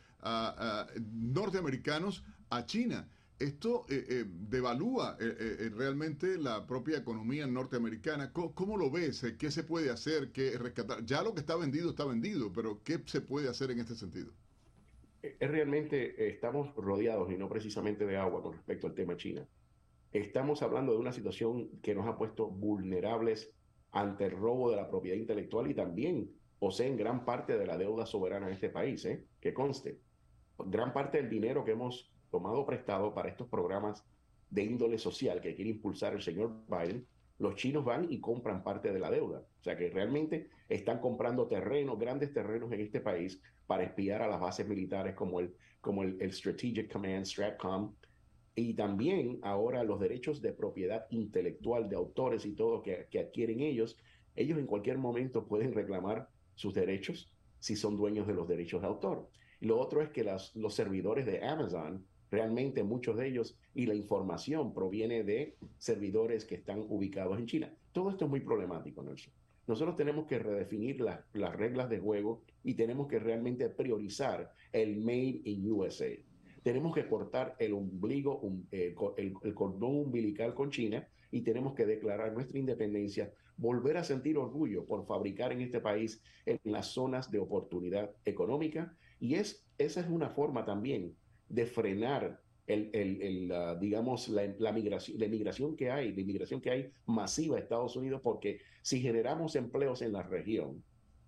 norteamericanos 1.13 2.25
a 2.49 2.65
China. 2.65 3.07
Esto 3.39 3.85
eh, 3.91 4.07
eh, 4.09 4.25
devalúa 4.27 5.19
realmente 5.19 6.39
la 6.39 6.67
propia 6.67 6.97
economía 6.97 7.47
norteamericana. 7.47 8.33
¿Cómo, 8.33 8.55
¿Cómo, 8.55 8.79
lo 8.79 8.91
ves? 8.91 9.35
¿Qué 9.39 9.51
se 9.51 9.65
puede 9.65 9.91
hacer? 9.91 10.33
¿Qué 10.33 10.57
rescatar? 10.57 11.05
Ya 11.05 11.23
lo 11.23 11.35
que 11.35 11.41
está 11.41 11.57
vendido 11.57 11.91
está 11.91 12.07
vendido, 12.07 12.55
pero 12.55 12.81
¿qué 12.85 13.03
se 13.05 13.21
puede 13.21 13.51
hacer 13.51 13.71
en 13.71 13.81
este 13.81 13.97
sentido? 13.97 14.33
Es 15.23 15.51
realmente, 15.51 16.23
eh, 16.23 16.29
estamos 16.31 16.75
rodeados 16.75 17.31
y 17.33 17.37
no 17.37 17.49
precisamente 17.49 18.07
de 18.07 18.17
agua 18.17 18.43
con 18.43 18.53
respecto 18.55 18.87
al 18.87 18.95
tema 18.95 19.17
China. 19.17 19.47
Estamos 20.13 20.63
hablando 20.63 20.93
de 20.93 20.99
una 20.99 21.13
situación 21.13 21.69
que 21.83 21.95
nos 21.95 22.07
ha 22.07 22.17
puesto 22.17 22.49
vulnerables 22.49 23.55
ante 23.91 24.27
el 24.27 24.33
robo 24.33 24.71
de 24.71 24.77
la 24.77 24.89
propiedad 24.89 25.17
intelectual 25.17 25.71
y 25.71 25.75
también 25.75 26.31
poseen 26.59 26.97
gran 26.97 27.25
parte 27.25 27.59
de 27.59 27.67
la 27.67 27.77
deuda 27.77 28.07
soberana 28.07 28.47
de 28.47 28.55
este 28.55 28.71
país, 28.71 29.05
¿eh? 29.05 29.27
que 29.41 29.55
conste. 29.55 30.01
Gran 30.59 30.93
parte 30.93 31.19
del 31.19 31.31
dinero 31.31 31.65
que 31.65 31.73
hemos 31.73 32.13
tomado 32.31 32.65
prestado 32.67 33.15
para 33.15 33.29
estos 33.29 33.49
programas 33.49 34.05
de 34.51 34.65
índole 34.65 34.99
social 34.99 35.41
que 35.41 35.55
quiere 35.55 35.71
impulsar 35.71 36.15
el 36.15 36.23
señor 36.23 36.53
Biden 36.69 37.07
los 37.39 37.55
chinos 37.55 37.85
van 37.85 38.11
y 38.11 38.21
compran 38.21 38.63
parte 38.63 38.93
de 38.93 38.99
la 38.99 39.11
deuda. 39.11 39.41
O 39.61 39.63
sea 39.63 39.77
que 39.77 39.91
realmente 39.91 40.49
están 40.69 41.01
comprando 41.01 41.47
terrenos, 41.47 41.99
grandes 41.99 42.33
terrenos 42.33 42.73
en 42.73 42.81
este 42.81 43.01
país 43.01 43.41
para 43.67 43.85
espiar 43.85 44.23
a 44.23 44.29
las 44.29 44.41
bases 44.41 44.67
militares 44.67 45.15
como 45.15 45.41
el, 45.41 45.55
como 45.81 46.03
el, 46.03 46.33
Strategic 46.33 46.91
Command, 46.93 47.25
STRATCOM, 47.25 47.95
y 48.55 48.75
también 48.75 49.39
ahora 49.43 49.85
los 49.85 50.01
derechos 50.01 50.43
de 50.43 50.53
propiedad 50.53 51.07
intelectual 51.11 51.89
de 51.89 51.95
autores 51.95 52.45
y 52.45 52.55
todo 52.55 52.83
que, 52.83 53.07
que 53.09 53.21
adquieren 53.21 53.61
ellos, 53.61 53.97
ellos 54.35 54.59
en 54.59 54.67
cualquier 54.67 54.99
momento 54.99 55.47
pueden 55.47 55.73
reclamar 55.73 56.29
sus 56.57 56.75
derechos 56.75 57.33
si 57.61 57.77
son 57.77 57.97
dueños 57.97 58.27
de 58.27 58.35
los 58.35 58.49
derechos 58.49 58.81
de 58.81 58.89
autor. 58.89 59.29
Y 59.61 59.67
lo 59.67 59.79
otro 59.79 60.03
es 60.03 60.11
que 60.11 60.25
las, 60.25 60.55
los 60.57 60.75
servidores 60.75 61.27
de 61.27 61.45
Amazon 61.45 62.05
Realmente 62.31 62.83
muchos 62.83 63.17
de 63.17 63.29
ellos 63.29 63.57
y 63.75 63.87
la 63.87 63.95
información 63.95 64.75
proviene 64.75 65.25
de 65.25 65.57
servidores 65.79 66.45
que 66.45 66.57
están 66.57 66.85
ubicados 66.89 67.39
en 67.39 67.47
China. 67.47 67.75
Todo 67.93 68.11
esto 68.11 68.27
es 68.27 68.31
muy 68.31 68.41
problemático, 68.41 69.03
Nelson. 69.03 69.33
Nosotros 69.67 69.97
tenemos 69.97 70.27
que 70.27 70.39
redefinir 70.39 71.01
las 71.01 71.57
reglas 71.57 71.91
de 71.91 71.99
juego 71.99 72.43
y 72.65 72.75
tenemos 72.75 73.07
que 73.07 73.19
realmente 73.19 73.69
priorizar 73.69 74.51
el 74.73 74.97
Made 74.97 75.43
in 75.45 75.71
USA. 75.71 76.09
Tenemos 76.63 76.95
que 76.95 77.07
cortar 77.07 77.55
el 77.59 77.75
ombligo, 77.75 78.41
eh, 78.73 78.95
el, 79.17 79.35
el 79.43 79.55
cordón 79.55 79.97
umbilical 79.97 80.55
con 80.55 80.71
China 80.71 81.07
y 81.31 81.43
tenemos 81.43 81.75
que 81.75 81.87
declarar 81.87 82.33
nuestra 82.33 82.59
independencia, 82.59 83.31
volver 83.59 83.99
a 83.99 84.05
sentir 84.05 84.39
orgullo 84.39 84.87
por 84.87 85.07
fabricar 85.07 85.53
en 85.53 85.61
este 85.61 85.81
país 85.81 86.23
en 86.47 86.59
las 86.65 86.87
zonas 86.87 87.31
de 87.31 87.39
oportunidad 87.39 88.11
económica. 88.25 88.97
Y 89.21 89.35
es, 89.35 89.67
esa 89.77 90.01
es 90.01 90.09
una 90.09 90.31
forma 90.31 90.65
también 90.65 91.15
de 91.49 91.67
frenar 91.67 92.41
el, 92.67 92.91
el, 92.93 93.79
digamos, 93.81 94.29
la, 94.29 94.43
la, 94.59 94.73
migración, 94.73 95.19
la 95.19 95.27
inmigración 95.27 95.75
que 95.75 95.91
hay, 95.91 96.13
la 96.13 96.21
inmigración 96.21 96.61
que 96.61 96.71
hay 96.71 96.93
masiva 97.07 97.57
a 97.57 97.61
Estados 97.61 97.97
Unidos, 97.97 98.21
porque 98.23 98.61
si 98.83 99.01
generamos 99.01 99.57
empleos 99.57 100.03
en 100.03 100.13
la 100.13 100.23
región 100.23 100.83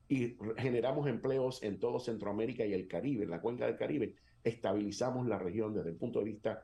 y 0.09 0.37
generamos 0.59 1.09
empleos 1.09 1.63
en 1.63 1.79
todo 1.79 1.99
Centroamérica 2.01 2.67
y 2.67 2.75
el 2.75 2.89
Caribe, 2.89 3.25
en 3.25 3.31
la 3.31 3.41
cuenca 3.41 3.67
del 3.67 3.77
Caribe, 3.77 4.17
estabilizamos 4.45 5.27
la 5.27 5.39
región 5.39 5.75
desde 5.75 5.91
el 5.91 5.97
punto 5.97 6.19
de 6.19 6.27
vista 6.27 6.63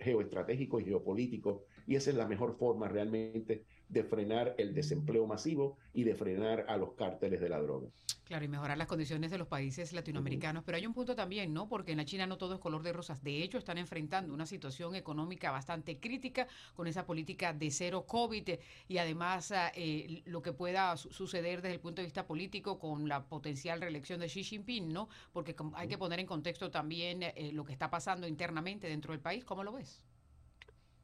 geoestratégico 0.00 0.80
y 0.80 0.84
geopolítico, 0.84 1.64
y 1.86 1.96
esa 1.96 2.10
es 2.10 2.16
la 2.16 2.26
mejor 2.26 2.56
forma 2.58 2.88
realmente 2.88 3.64
de 3.92 4.04
frenar 4.04 4.54
el 4.58 4.74
desempleo 4.74 5.26
masivo 5.26 5.76
y 5.92 6.04
de 6.04 6.14
frenar 6.14 6.64
a 6.68 6.76
los 6.76 6.92
cárteles 6.94 7.40
de 7.40 7.48
la 7.48 7.60
droga. 7.60 7.88
Claro, 8.24 8.46
y 8.46 8.48
mejorar 8.48 8.78
las 8.78 8.86
condiciones 8.86 9.30
de 9.30 9.36
los 9.36 9.46
países 9.48 9.92
latinoamericanos. 9.92 10.64
Pero 10.64 10.76
hay 10.78 10.86
un 10.86 10.94
punto 10.94 11.14
también, 11.14 11.52
¿no? 11.52 11.68
Porque 11.68 11.92
en 11.92 11.98
la 11.98 12.06
China 12.06 12.26
no 12.26 12.38
todo 12.38 12.54
es 12.54 12.60
color 12.60 12.82
de 12.82 12.94
rosas. 12.94 13.22
De 13.22 13.42
hecho, 13.42 13.58
están 13.58 13.76
enfrentando 13.76 14.32
una 14.32 14.46
situación 14.46 14.94
económica 14.94 15.50
bastante 15.50 15.98
crítica 15.98 16.46
con 16.74 16.86
esa 16.86 17.04
política 17.04 17.52
de 17.52 17.70
cero 17.70 18.06
COVID 18.06 18.48
y 18.88 18.96
además 18.96 19.52
ah, 19.52 19.70
eh, 19.74 20.22
lo 20.24 20.40
que 20.40 20.54
pueda 20.54 20.96
suceder 20.96 21.60
desde 21.60 21.74
el 21.74 21.80
punto 21.80 22.00
de 22.00 22.06
vista 22.06 22.26
político 22.26 22.78
con 22.78 23.06
la 23.06 23.24
potencial 23.24 23.82
reelección 23.82 24.20
de 24.20 24.28
Xi 24.28 24.44
Jinping, 24.44 24.90
¿no? 24.90 25.10
Porque 25.32 25.54
hay 25.74 25.88
que 25.88 25.98
poner 25.98 26.18
en 26.18 26.26
contexto 26.26 26.70
también 26.70 27.22
eh, 27.22 27.50
lo 27.52 27.64
que 27.64 27.72
está 27.72 27.90
pasando 27.90 28.26
internamente 28.26 28.88
dentro 28.88 29.12
del 29.12 29.20
país. 29.20 29.44
¿Cómo 29.44 29.62
lo 29.62 29.72
ves? 29.72 30.00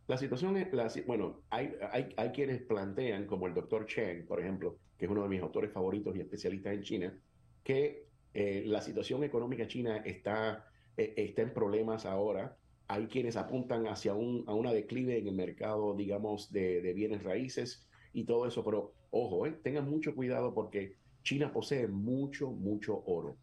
La 0.09 0.17
situación 0.17 0.57
es, 0.57 0.73
la, 0.73 0.91
bueno, 1.07 1.43
hay, 1.51 1.75
hay, 1.93 2.15
hay, 2.17 2.31
quienes 2.31 2.63
plantean, 2.63 3.27
como 3.27 3.47
el 3.47 3.53
doctor 3.53 3.87
Chen, 3.87 4.27
por 4.27 4.41
ejemplo, 4.41 4.79
que 4.97 5.05
es 5.05 5.11
uno 5.11 5.23
de 5.23 5.29
mis 5.29 5.43
autores 5.43 5.71
favoritos 5.71 6.17
y 6.17 6.21
especialistas 6.21 6.73
en 6.73 6.83
China, 6.83 7.21
que 7.63 8.09
eh, 8.33 8.65
la 8.67 8.81
situación 8.81 9.23
económica 9.23 9.69
china 9.69 9.99
está, 9.99 10.67
eh, 10.97 11.13
está 11.17 11.43
en 11.43 11.53
problemas 11.53 12.07
ahora. 12.07 12.57
Hay 12.87 13.07
quienes 13.07 13.37
apuntan 13.37 13.87
hacia 13.87 14.15
un, 14.15 14.45
a 14.47 14.55
una 14.55 14.73
declive 14.73 15.19
en 15.19 15.29
el 15.29 15.35
mercado, 15.35 15.95
digamos, 15.95 16.51
de, 16.51 16.81
de 16.81 16.95
bienes 16.95 17.23
raíces 17.23 17.87
y 18.15 18.25
todo 18.25 18.47
eso, 18.47 18.65
pero 18.65 18.95
ojo, 19.11 19.47
eh, 19.47 19.53
tengan 19.63 19.91
mucho 19.91 20.15
cuidado 20.15 20.55
porque 20.55 20.97
China 21.23 21.53
posee 21.53 21.87
mucho, 21.87 22.51
mucho 22.51 23.03
oro, 23.05 23.37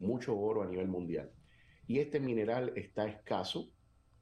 mucho 0.00 0.36
oro 0.36 0.62
a 0.62 0.66
nivel 0.66 0.88
mundial. 0.88 1.30
Y 1.86 2.00
este 2.00 2.18
mineral 2.18 2.72
está 2.74 3.06
escaso, 3.06 3.70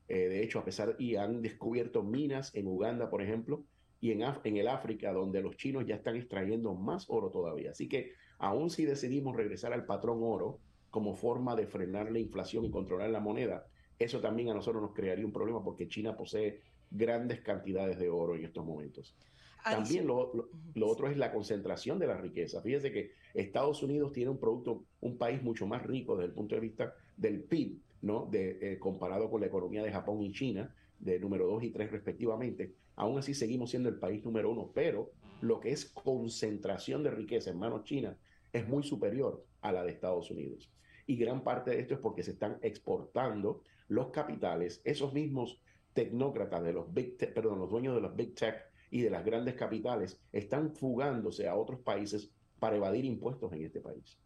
eh, 0.09 0.29
de 0.29 0.43
hecho, 0.43 0.61
a 0.61 0.65
pesar, 0.65 0.97
y 0.99 1.17
han 1.17 1.43
descubierto 1.43 2.03
minas 2.03 2.55
en 2.55 2.67
Uganda, 2.69 3.11
por 3.11 3.23
ejemplo, 3.23 3.65
y 4.01 4.13
en, 4.13 4.23
en 4.23 4.57
el 4.57 4.69
África, 4.69 5.13
donde 5.13 5.41
los 5.41 5.57
chinos 5.57 5.85
ya 5.87 5.97
están 5.97 6.17
extrayendo 6.17 6.75
más 6.75 7.07
oro 7.09 7.31
todavía. 7.31 7.71
Así 7.71 7.89
que, 7.89 8.13
aun 8.39 8.71
si 8.71 8.85
decidimos 8.85 9.35
regresar 9.35 9.73
al 9.73 9.87
patrón 9.87 10.19
oro 10.23 10.61
como 10.91 11.15
forma 11.15 11.57
de 11.57 11.67
frenar 11.67 12.13
la 12.13 12.19
inflación 12.19 12.65
y 12.65 12.71
controlar 12.71 13.11
la 13.11 13.21
moneda, 13.21 13.67
eso 13.99 14.21
también 14.21 14.51
a 14.51 14.55
nosotros 14.55 14.83
nos 14.83 14.95
crearía 14.95 15.25
un 15.25 15.33
problema 15.33 15.65
porque 15.65 15.89
China 15.89 16.17
posee 16.17 16.61
grandes 16.91 17.41
cantidades 17.41 17.99
de 17.99 18.09
oro 18.09 18.37
en 18.37 18.45
estos 18.45 18.65
momentos. 18.65 19.17
También 19.65 20.07
lo, 20.07 20.49
lo, 20.75 20.89
otro 20.89 21.09
es 21.09 21.17
la 21.17 21.33
concentración 21.33 21.99
de 21.99 22.07
la 22.07 22.17
riqueza. 22.17 22.63
Fíjese 22.63 22.93
que 22.93 23.11
Estados 23.35 23.83
Unidos 23.83 24.13
tiene 24.13 24.31
un 24.31 24.39
producto, 24.39 24.85
un 25.01 25.19
país 25.19 25.43
mucho 25.43 25.67
más 25.67 25.83
rico 25.83 26.17
desde 26.17 26.29
el 26.29 26.35
punto 26.35 26.55
de 26.55 26.61
vista 26.61 26.95
del 27.17 27.43
PIB, 27.43 27.81
¿no? 28.07 28.27
De, 28.27 28.59
eh, 28.61 28.79
comparado 28.79 29.31
con 29.31 29.41
la 29.41 29.49
economía 29.49 29.83
de 29.83 29.93
Japón 29.93 30.23
y 30.23 30.33
China, 30.33 30.75
de 30.99 31.19
número 31.19 31.47
2 31.47 31.65
y 31.65 31.71
3 31.71 31.91
respectivamente. 31.91 32.75
Aún 32.95 33.19
así 33.19 33.35
seguimos 33.35 33.71
siendo 33.71 33.89
el 33.89 33.99
país 33.99 34.25
número 34.25 34.51
uno, 34.51 34.71
pero 34.73 35.13
lo 35.41 35.61
que 35.61 35.73
es 35.73 35.85
concentración 35.85 37.03
de 37.03 37.11
riqueza 37.11 37.51
en 37.51 37.59
manos 37.59 37.85
chinas 37.85 38.17
es 38.53 38.67
muy 38.67 38.83
superior 38.83 39.45
a 39.61 39.73
la 39.73 39.85
de 39.85 39.93
Estados 39.93 40.31
Unidos. 40.31 40.71
Y 41.07 41.17
gran 41.17 41.45
parte 41.45 41.73
de 41.73 41.81
esto 41.81 41.95
es 41.95 42.01
porque 42.01 42.23
se 42.23 42.33
están 42.33 42.59
exportando 42.63 43.63
los 43.89 44.09
capitales, 44.09 44.81
esos 44.85 45.13
mismos 45.13 45.61
tecnócratas 45.93 46.65
de 46.65 46.73
los 46.73 46.93
big 46.93 47.17
perdón, 47.17 47.59
los 47.59 47.71
dueños 47.71 47.95
de 47.95 48.01
los 48.01 48.17
big 48.17 48.35
tech 48.35 48.57
y 48.91 49.03
de 49.03 49.11
las 49.11 49.25
grandes 49.25 49.55
capitales 49.55 50.21
están 50.33 50.75
fugándose 50.75 51.49
a 51.49 51.55
otros 51.55 51.81
países 51.81 52.31
para 52.59 52.77
evadir 52.77 53.05
impuestos 53.05 53.53
en 53.53 53.65
este 53.65 53.81
país. 53.81 54.19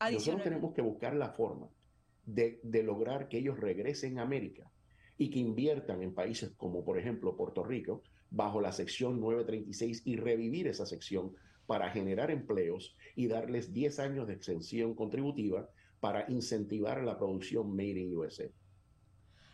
Nosotros 0.00 0.42
tenemos 0.42 0.72
que 0.72 0.82
buscar 0.82 1.14
la 1.14 1.30
forma 1.30 1.68
de, 2.24 2.60
lograr 2.82 3.28
que 3.28 3.38
ellos 3.38 3.58
regresen 3.58 4.18
a 4.18 4.22
América 4.22 4.70
y 5.18 5.30
que 5.30 5.38
inviertan 5.38 6.02
en 6.02 6.14
países 6.14 6.52
como 6.56 6.84
por 6.84 6.98
ejemplo 6.98 7.36
Puerto 7.36 7.64
Rico 7.64 8.02
bajo 8.30 8.60
la 8.60 8.72
sección 8.72 9.20
936 9.20 10.02
y 10.04 10.16
revivir 10.16 10.66
esa 10.66 10.86
sección 10.86 11.34
para 11.66 11.90
generar 11.90 12.30
empleos 12.30 12.96
y 13.14 13.28
darles 13.28 13.72
10 13.72 13.98
años 13.98 14.26
de 14.26 14.34
exención 14.34 14.94
contributiva 14.94 15.68
para 16.00 16.30
incentivar 16.30 17.02
la 17.04 17.18
producción 17.18 17.70
Made 17.76 18.00
in 18.00 18.16
USA. 18.16 18.44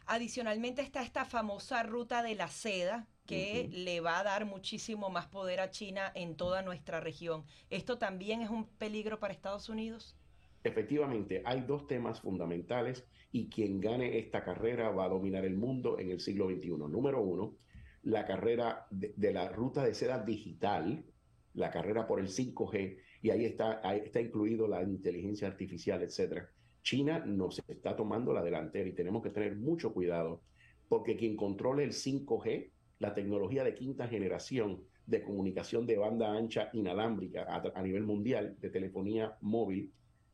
Adicionalmente 0.07 0.81
está 0.81 1.03
esta 1.03 1.27
famosa 1.27 1.83
ruta 1.83 2.23
de 2.23 2.35
la 2.35 2.49
seda 2.49 3.07
que 3.27 3.69
le 3.71 4.01
va 4.01 4.19
a 4.19 4.23
dar 4.23 4.47
muchísimo 4.47 5.11
más 5.11 5.27
poder 5.27 5.61
a 5.61 5.71
China 5.71 6.11
en 6.15 6.35
toda 6.35 6.63
nuestra 6.63 6.99
región. 6.99 7.45
¿Esto 7.69 7.99
también 7.99 8.41
es 8.41 8.49
un 8.49 8.67
peligro 8.67 9.21
para 9.21 9.35
Estados 9.35 9.69
Unidos? 9.69 10.17
Efectivamente, 10.65 11.43
hay 11.45 11.63
dos 11.63 11.87
temas 11.87 12.21
fundamentales 12.21 13.07
y 13.31 13.49
quien 13.49 13.81
gane 13.81 14.19
esta 14.19 14.43
carrera 14.43 14.91
va 14.91 15.05
a 15.05 15.09
dominar 15.09 15.45
el 15.45 15.57
mundo 15.57 15.99
en 15.99 16.11
el 16.11 16.21
siglo 16.21 16.49
XXI. 16.49 16.71
Número 16.71 17.23
uno, 17.23 17.57
la 18.03 18.27
carrera 18.27 18.87
de, 18.91 19.33
la 19.33 19.49
ruta 19.49 19.85
de 19.85 19.95
seda 19.95 20.25
digital, 20.25 21.05
la 21.55 21.71
carrera 21.71 22.07
por 22.07 22.21
el 22.21 22.29
5G, 22.29 22.99
y 23.23 23.31
ahí 23.31 23.45
está, 23.45 23.81
ahí 23.83 24.01
está 24.05 24.21
incluido 24.21 24.67
la 24.69 24.83
inteligencia 24.83 25.49
artificial, 25.49 26.03
etcétera. 26.03 26.51
China 26.83 27.19
nos 27.27 27.63
está 27.69 27.97
tomando 27.97 28.33
la 28.33 28.43
delantera 28.43 28.89
y 28.89 28.93
tenemos 28.93 29.23
que 29.23 29.31
tener 29.31 29.57
mucho 29.57 29.93
cuidado 29.93 30.43
porque 30.89 31.17
quien 31.17 31.37
controle 31.37 31.85
el 31.85 31.93
5G, 31.93 32.71
la 32.99 33.15
tecnología 33.15 33.63
de 33.63 33.75
quinta 33.75 34.09
generación 34.09 34.83
de 35.07 35.23
comunicación 35.23 35.87
de 35.87 35.97
banda 35.97 36.33
ancha 36.33 36.71
inalámbrica 36.73 37.47
a 37.75 37.83
nivel 37.83 38.05
mundial 38.05 38.57
de 38.61 38.71
telefonía 38.71 39.37
móvil, 39.41 39.93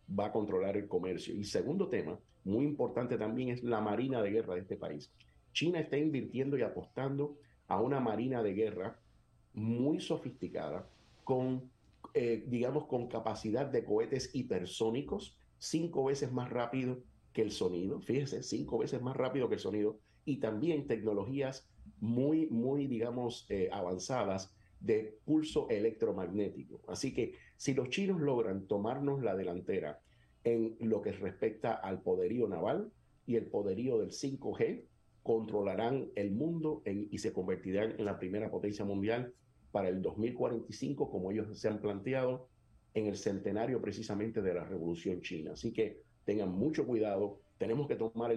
va 0.09 0.27
a 0.27 0.33
controlar 0.33 0.77
el 0.77 0.89
comercio. 0.89 1.35
Y 1.35 1.45
segundo 1.45 1.89
tema, 1.89 2.19
muy 2.45 2.65
importante 2.65 3.17
también, 3.17 3.49
es 3.51 3.63
la 3.63 3.81
marina 3.81 4.23
de 4.23 4.31
guerra 4.31 4.55
de 4.55 4.61
este 4.61 4.77
país. 4.77 5.13
China 5.53 5.81
está 5.81 5.97
invirtiendo 5.97 6.59
y 6.59 6.63
apostando 6.63 7.39
a 7.69 7.81
una 7.81 8.01
marina 8.01 8.43
de 8.43 8.55
guerra 8.55 8.99
muy 9.55 10.01
sofisticada, 10.01 10.89
con, 11.23 11.71
eh, 12.13 12.45
digamos, 12.47 12.87
con 12.87 13.09
capacidad 13.09 13.67
de 13.67 13.85
cohetes 13.85 14.35
hipersónicos, 14.35 15.39
cinco 15.59 16.05
veces 16.05 16.33
más 16.33 16.51
rápido 16.51 17.03
que 17.33 17.43
el 17.43 17.51
sonido, 17.51 18.01
fíjese, 18.01 18.43
cinco 18.43 18.79
veces 18.79 19.01
más 19.01 19.17
rápido 19.17 19.49
que 19.49 19.55
el 19.55 19.61
sonido, 19.61 19.99
y 20.25 20.39
también 20.39 20.87
tecnologías 20.87 21.69
muy, 22.01 22.49
muy, 22.49 22.87
digamos, 22.87 23.47
eh, 23.49 23.69
avanzadas 23.73 24.55
de 24.85 25.19
pulso 25.25 25.69
electromagnético. 25.71 26.83
Así 26.89 27.15
que 27.15 27.35
si 27.57 27.73
los 27.75 27.89
chinos 27.89 28.21
logran 28.21 28.67
tomarnos 28.67 29.23
la 29.23 29.35
delantera 29.35 30.01
en 30.45 30.77
lo 30.81 31.01
que 31.01 31.13
respecta 31.13 31.73
al 31.73 32.03
poderío 32.03 32.47
naval 32.49 32.93
y 33.27 33.37
el 33.37 33.47
poderío 33.47 33.99
del 33.99 34.11
5G, 34.11 34.85
controlarán 35.23 36.11
el 36.17 36.33
mundo 36.33 36.83
y 36.85 37.17
se 37.17 37.33
convertirán 37.33 37.95
en 37.99 38.05
la 38.05 38.19
primera 38.19 38.51
potencia 38.51 38.85
mundial 38.85 39.33
para 39.73 39.89
el 39.89 40.03
2045, 40.03 41.11
como 41.11 41.33
ellos 41.33 41.59
se 41.59 41.69
han 41.69 41.81
planteado, 41.81 42.49
en 42.93 43.07
el 43.07 43.17
centenario 43.17 43.81
precisamente 43.81 44.43
de 44.43 44.55
la 44.55 44.65
Revolución 44.65 45.23
China. 45.23 45.53
Así 45.55 45.73
que 45.73 46.03
tengan 46.25 46.51
mucho 46.51 46.87
cuidado, 46.87 47.41
tenemos 47.57 47.89
que 47.89 47.97
tomar 47.97 48.37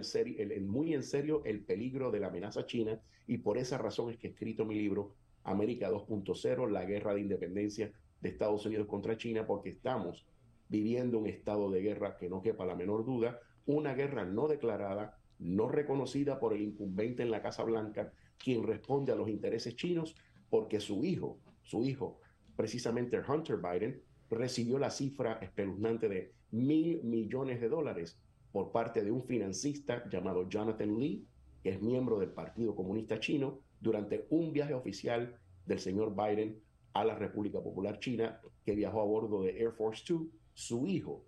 muy 0.61 0.93
en 0.93 1.03
serio 1.03 1.43
el 1.45 1.63
peligro 1.65 2.09
de 2.09 2.21
la 2.21 2.27
amenaza 2.27 2.65
china 2.65 2.99
y 3.27 3.39
por 3.39 3.57
esa 3.57 3.77
razón 3.77 4.09
es 4.09 4.17
que 4.17 4.27
he 4.27 4.31
escrito 4.31 4.65
mi 4.65 4.75
libro 4.75 5.13
América 5.47 5.89
2.0, 5.89 6.69
la 6.69 6.83
guerra 6.83 7.13
de 7.13 7.21
independencia 7.21 7.91
de 8.21 8.29
Estados 8.29 8.65
Unidos 8.65 8.87
contra 8.87 9.17
China, 9.17 9.47
porque 9.47 9.69
estamos 9.69 10.25
viviendo 10.67 11.19
un 11.19 11.27
estado 11.27 11.71
de 11.71 11.81
guerra 11.81 12.17
que 12.17 12.29
no 12.29 12.41
quepa 12.41 12.65
la 12.65 12.75
menor 12.75 13.05
duda, 13.05 13.39
una 13.65 13.93
guerra 13.93 14.25
no 14.25 14.49
declarada, 14.49 15.17
no 15.39 15.69
reconocida 15.69 16.37
por 16.39 16.53
el 16.53 16.61
incumbente 16.61 17.23
en 17.23 17.31
la 17.31 17.41
Casa 17.41 17.63
Blanca, 17.63 18.11
quien 18.37 18.63
responde 18.63 19.13
a 19.13 19.15
los 19.15 19.29
intereses 19.29 19.75
chinos, 19.75 20.15
porque 20.49 20.81
su 20.81 21.05
hijo, 21.05 21.39
su 21.63 21.83
hijo, 21.83 22.19
precisamente 22.57 23.21
Hunter 23.25 23.57
Biden, 23.57 24.01
recibió 24.29 24.77
la 24.77 24.89
cifra 24.89 25.39
espeluznante 25.41 26.09
de 26.09 26.33
mil 26.51 27.01
millones 27.03 27.61
de 27.61 27.69
dólares 27.69 28.19
por 28.51 28.73
parte 28.73 29.01
de 29.01 29.11
un 29.11 29.23
financista 29.23 30.03
llamado 30.09 30.49
Jonathan 30.49 30.99
Lee, 30.99 31.25
que 31.63 31.69
es 31.69 31.81
miembro 31.81 32.19
del 32.19 32.31
Partido 32.31 32.75
Comunista 32.75 33.17
Chino, 33.19 33.59
durante 33.79 34.25
un 34.29 34.53
viaje 34.53 34.73
oficial 34.73 35.39
del 35.65 35.79
señor 35.79 36.15
Biden 36.15 36.61
a 36.93 37.05
la 37.05 37.15
República 37.15 37.61
Popular 37.61 37.99
China, 37.99 38.41
que 38.65 38.75
viajó 38.75 39.01
a 39.01 39.05
bordo 39.05 39.43
de 39.43 39.59
Air 39.59 39.71
Force 39.71 40.03
Two, 40.05 40.29
su 40.53 40.87
hijo, 40.87 41.25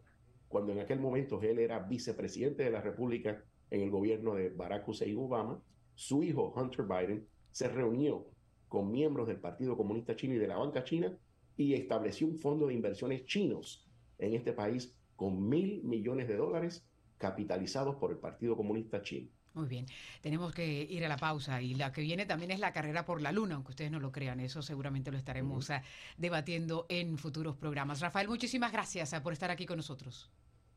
cuando 0.48 0.72
en 0.72 0.80
aquel 0.80 1.00
momento 1.00 1.40
él 1.42 1.60
era 1.60 1.80
vicepresidente 1.80 2.64
de 2.64 2.72
la 2.72 2.82
República 2.82 3.44
en 3.70 3.82
el 3.82 3.92
gobierno 3.92 4.34
de 4.34 4.50
Barack 4.50 4.88
Hussein 4.88 5.18
Obama, 5.18 5.62
su 5.94 6.24
hijo 6.24 6.54
Hunter 6.56 6.86
Biden 6.86 7.28
se 7.52 7.68
reunió 7.68 8.26
con 8.68 8.92
miembros 8.92 9.28
del 9.28 9.40
Partido 9.40 9.76
Comunista 9.76 10.16
Chino 10.16 10.36
y 10.36 10.38
de 10.38 10.48
la 10.48 10.58
banca 10.58 10.84
china 10.84 11.16
y 11.58 11.74
estableció 11.74 12.28
un 12.28 12.38
fondo 12.38 12.68
de 12.68 12.74
inversiones 12.74 13.26
chinos 13.26 13.88
en 14.18 14.34
este 14.34 14.54
país 14.54 14.96
con 15.16 15.48
mil 15.50 15.84
millones 15.84 16.28
de 16.28 16.38
dólares 16.38 16.88
capitalizados 17.18 17.96
por 17.98 18.12
el 18.12 18.18
Partido 18.18 18.56
Comunista 18.56 19.02
Chino. 19.02 19.30
Muy 19.60 19.68
bien, 19.68 19.88
tenemos 20.22 20.54
que 20.54 20.88
ir 20.90 21.04
a 21.04 21.10
la 21.10 21.18
pausa 21.18 21.62
y 21.62 21.74
la 21.74 21.92
que 21.92 22.00
viene 22.00 22.26
también 22.26 22.50
es 22.52 22.62
la 22.62 22.72
carrera 22.72 23.04
por 23.04 23.22
la 23.22 23.34
luna, 23.34 23.56
aunque 23.56 23.72
ustedes 23.72 23.92
no 23.92 24.00
lo 24.00 24.10
crean, 24.10 24.40
eso 24.40 24.62
seguramente 24.62 25.12
lo 25.12 25.18
estaremos 25.18 25.70
ah, 25.70 25.84
debatiendo 26.18 26.86
en 26.88 27.18
futuros 27.18 27.58
programas. 27.58 28.00
Rafael, 28.00 28.30
muchísimas 28.30 28.72
gracias 28.72 29.14
ah, 29.14 29.22
por 29.22 29.34
estar 29.34 29.52
aquí 29.52 29.66
con 29.66 29.76
nosotros. 29.76 30.32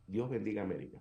Dios 0.09 0.29
bendiga 0.29 0.63
América. 0.63 1.01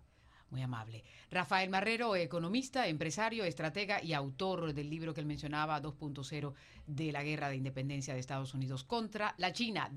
Muy 0.52 0.62
amable. 0.62 1.04
Rafael 1.32 1.70
Marrero, 1.70 2.16
economista, 2.16 2.86
empresario, 2.86 3.46
estratega 3.46 4.04
y 4.04 4.14
autor 4.14 4.74
del 4.74 4.90
libro 4.90 5.14
que 5.14 5.22
él 5.22 5.26
mencionaba, 5.26 5.82
2.0 5.82 6.54
de 6.86 7.12
la 7.12 7.24
guerra 7.24 7.50
de 7.50 7.56
independencia 7.56 8.14
de 8.14 8.20
Estados 8.20 8.54
Unidos 8.54 8.84
contra 8.84 9.34
la 9.38 9.54
China. 9.54 9.90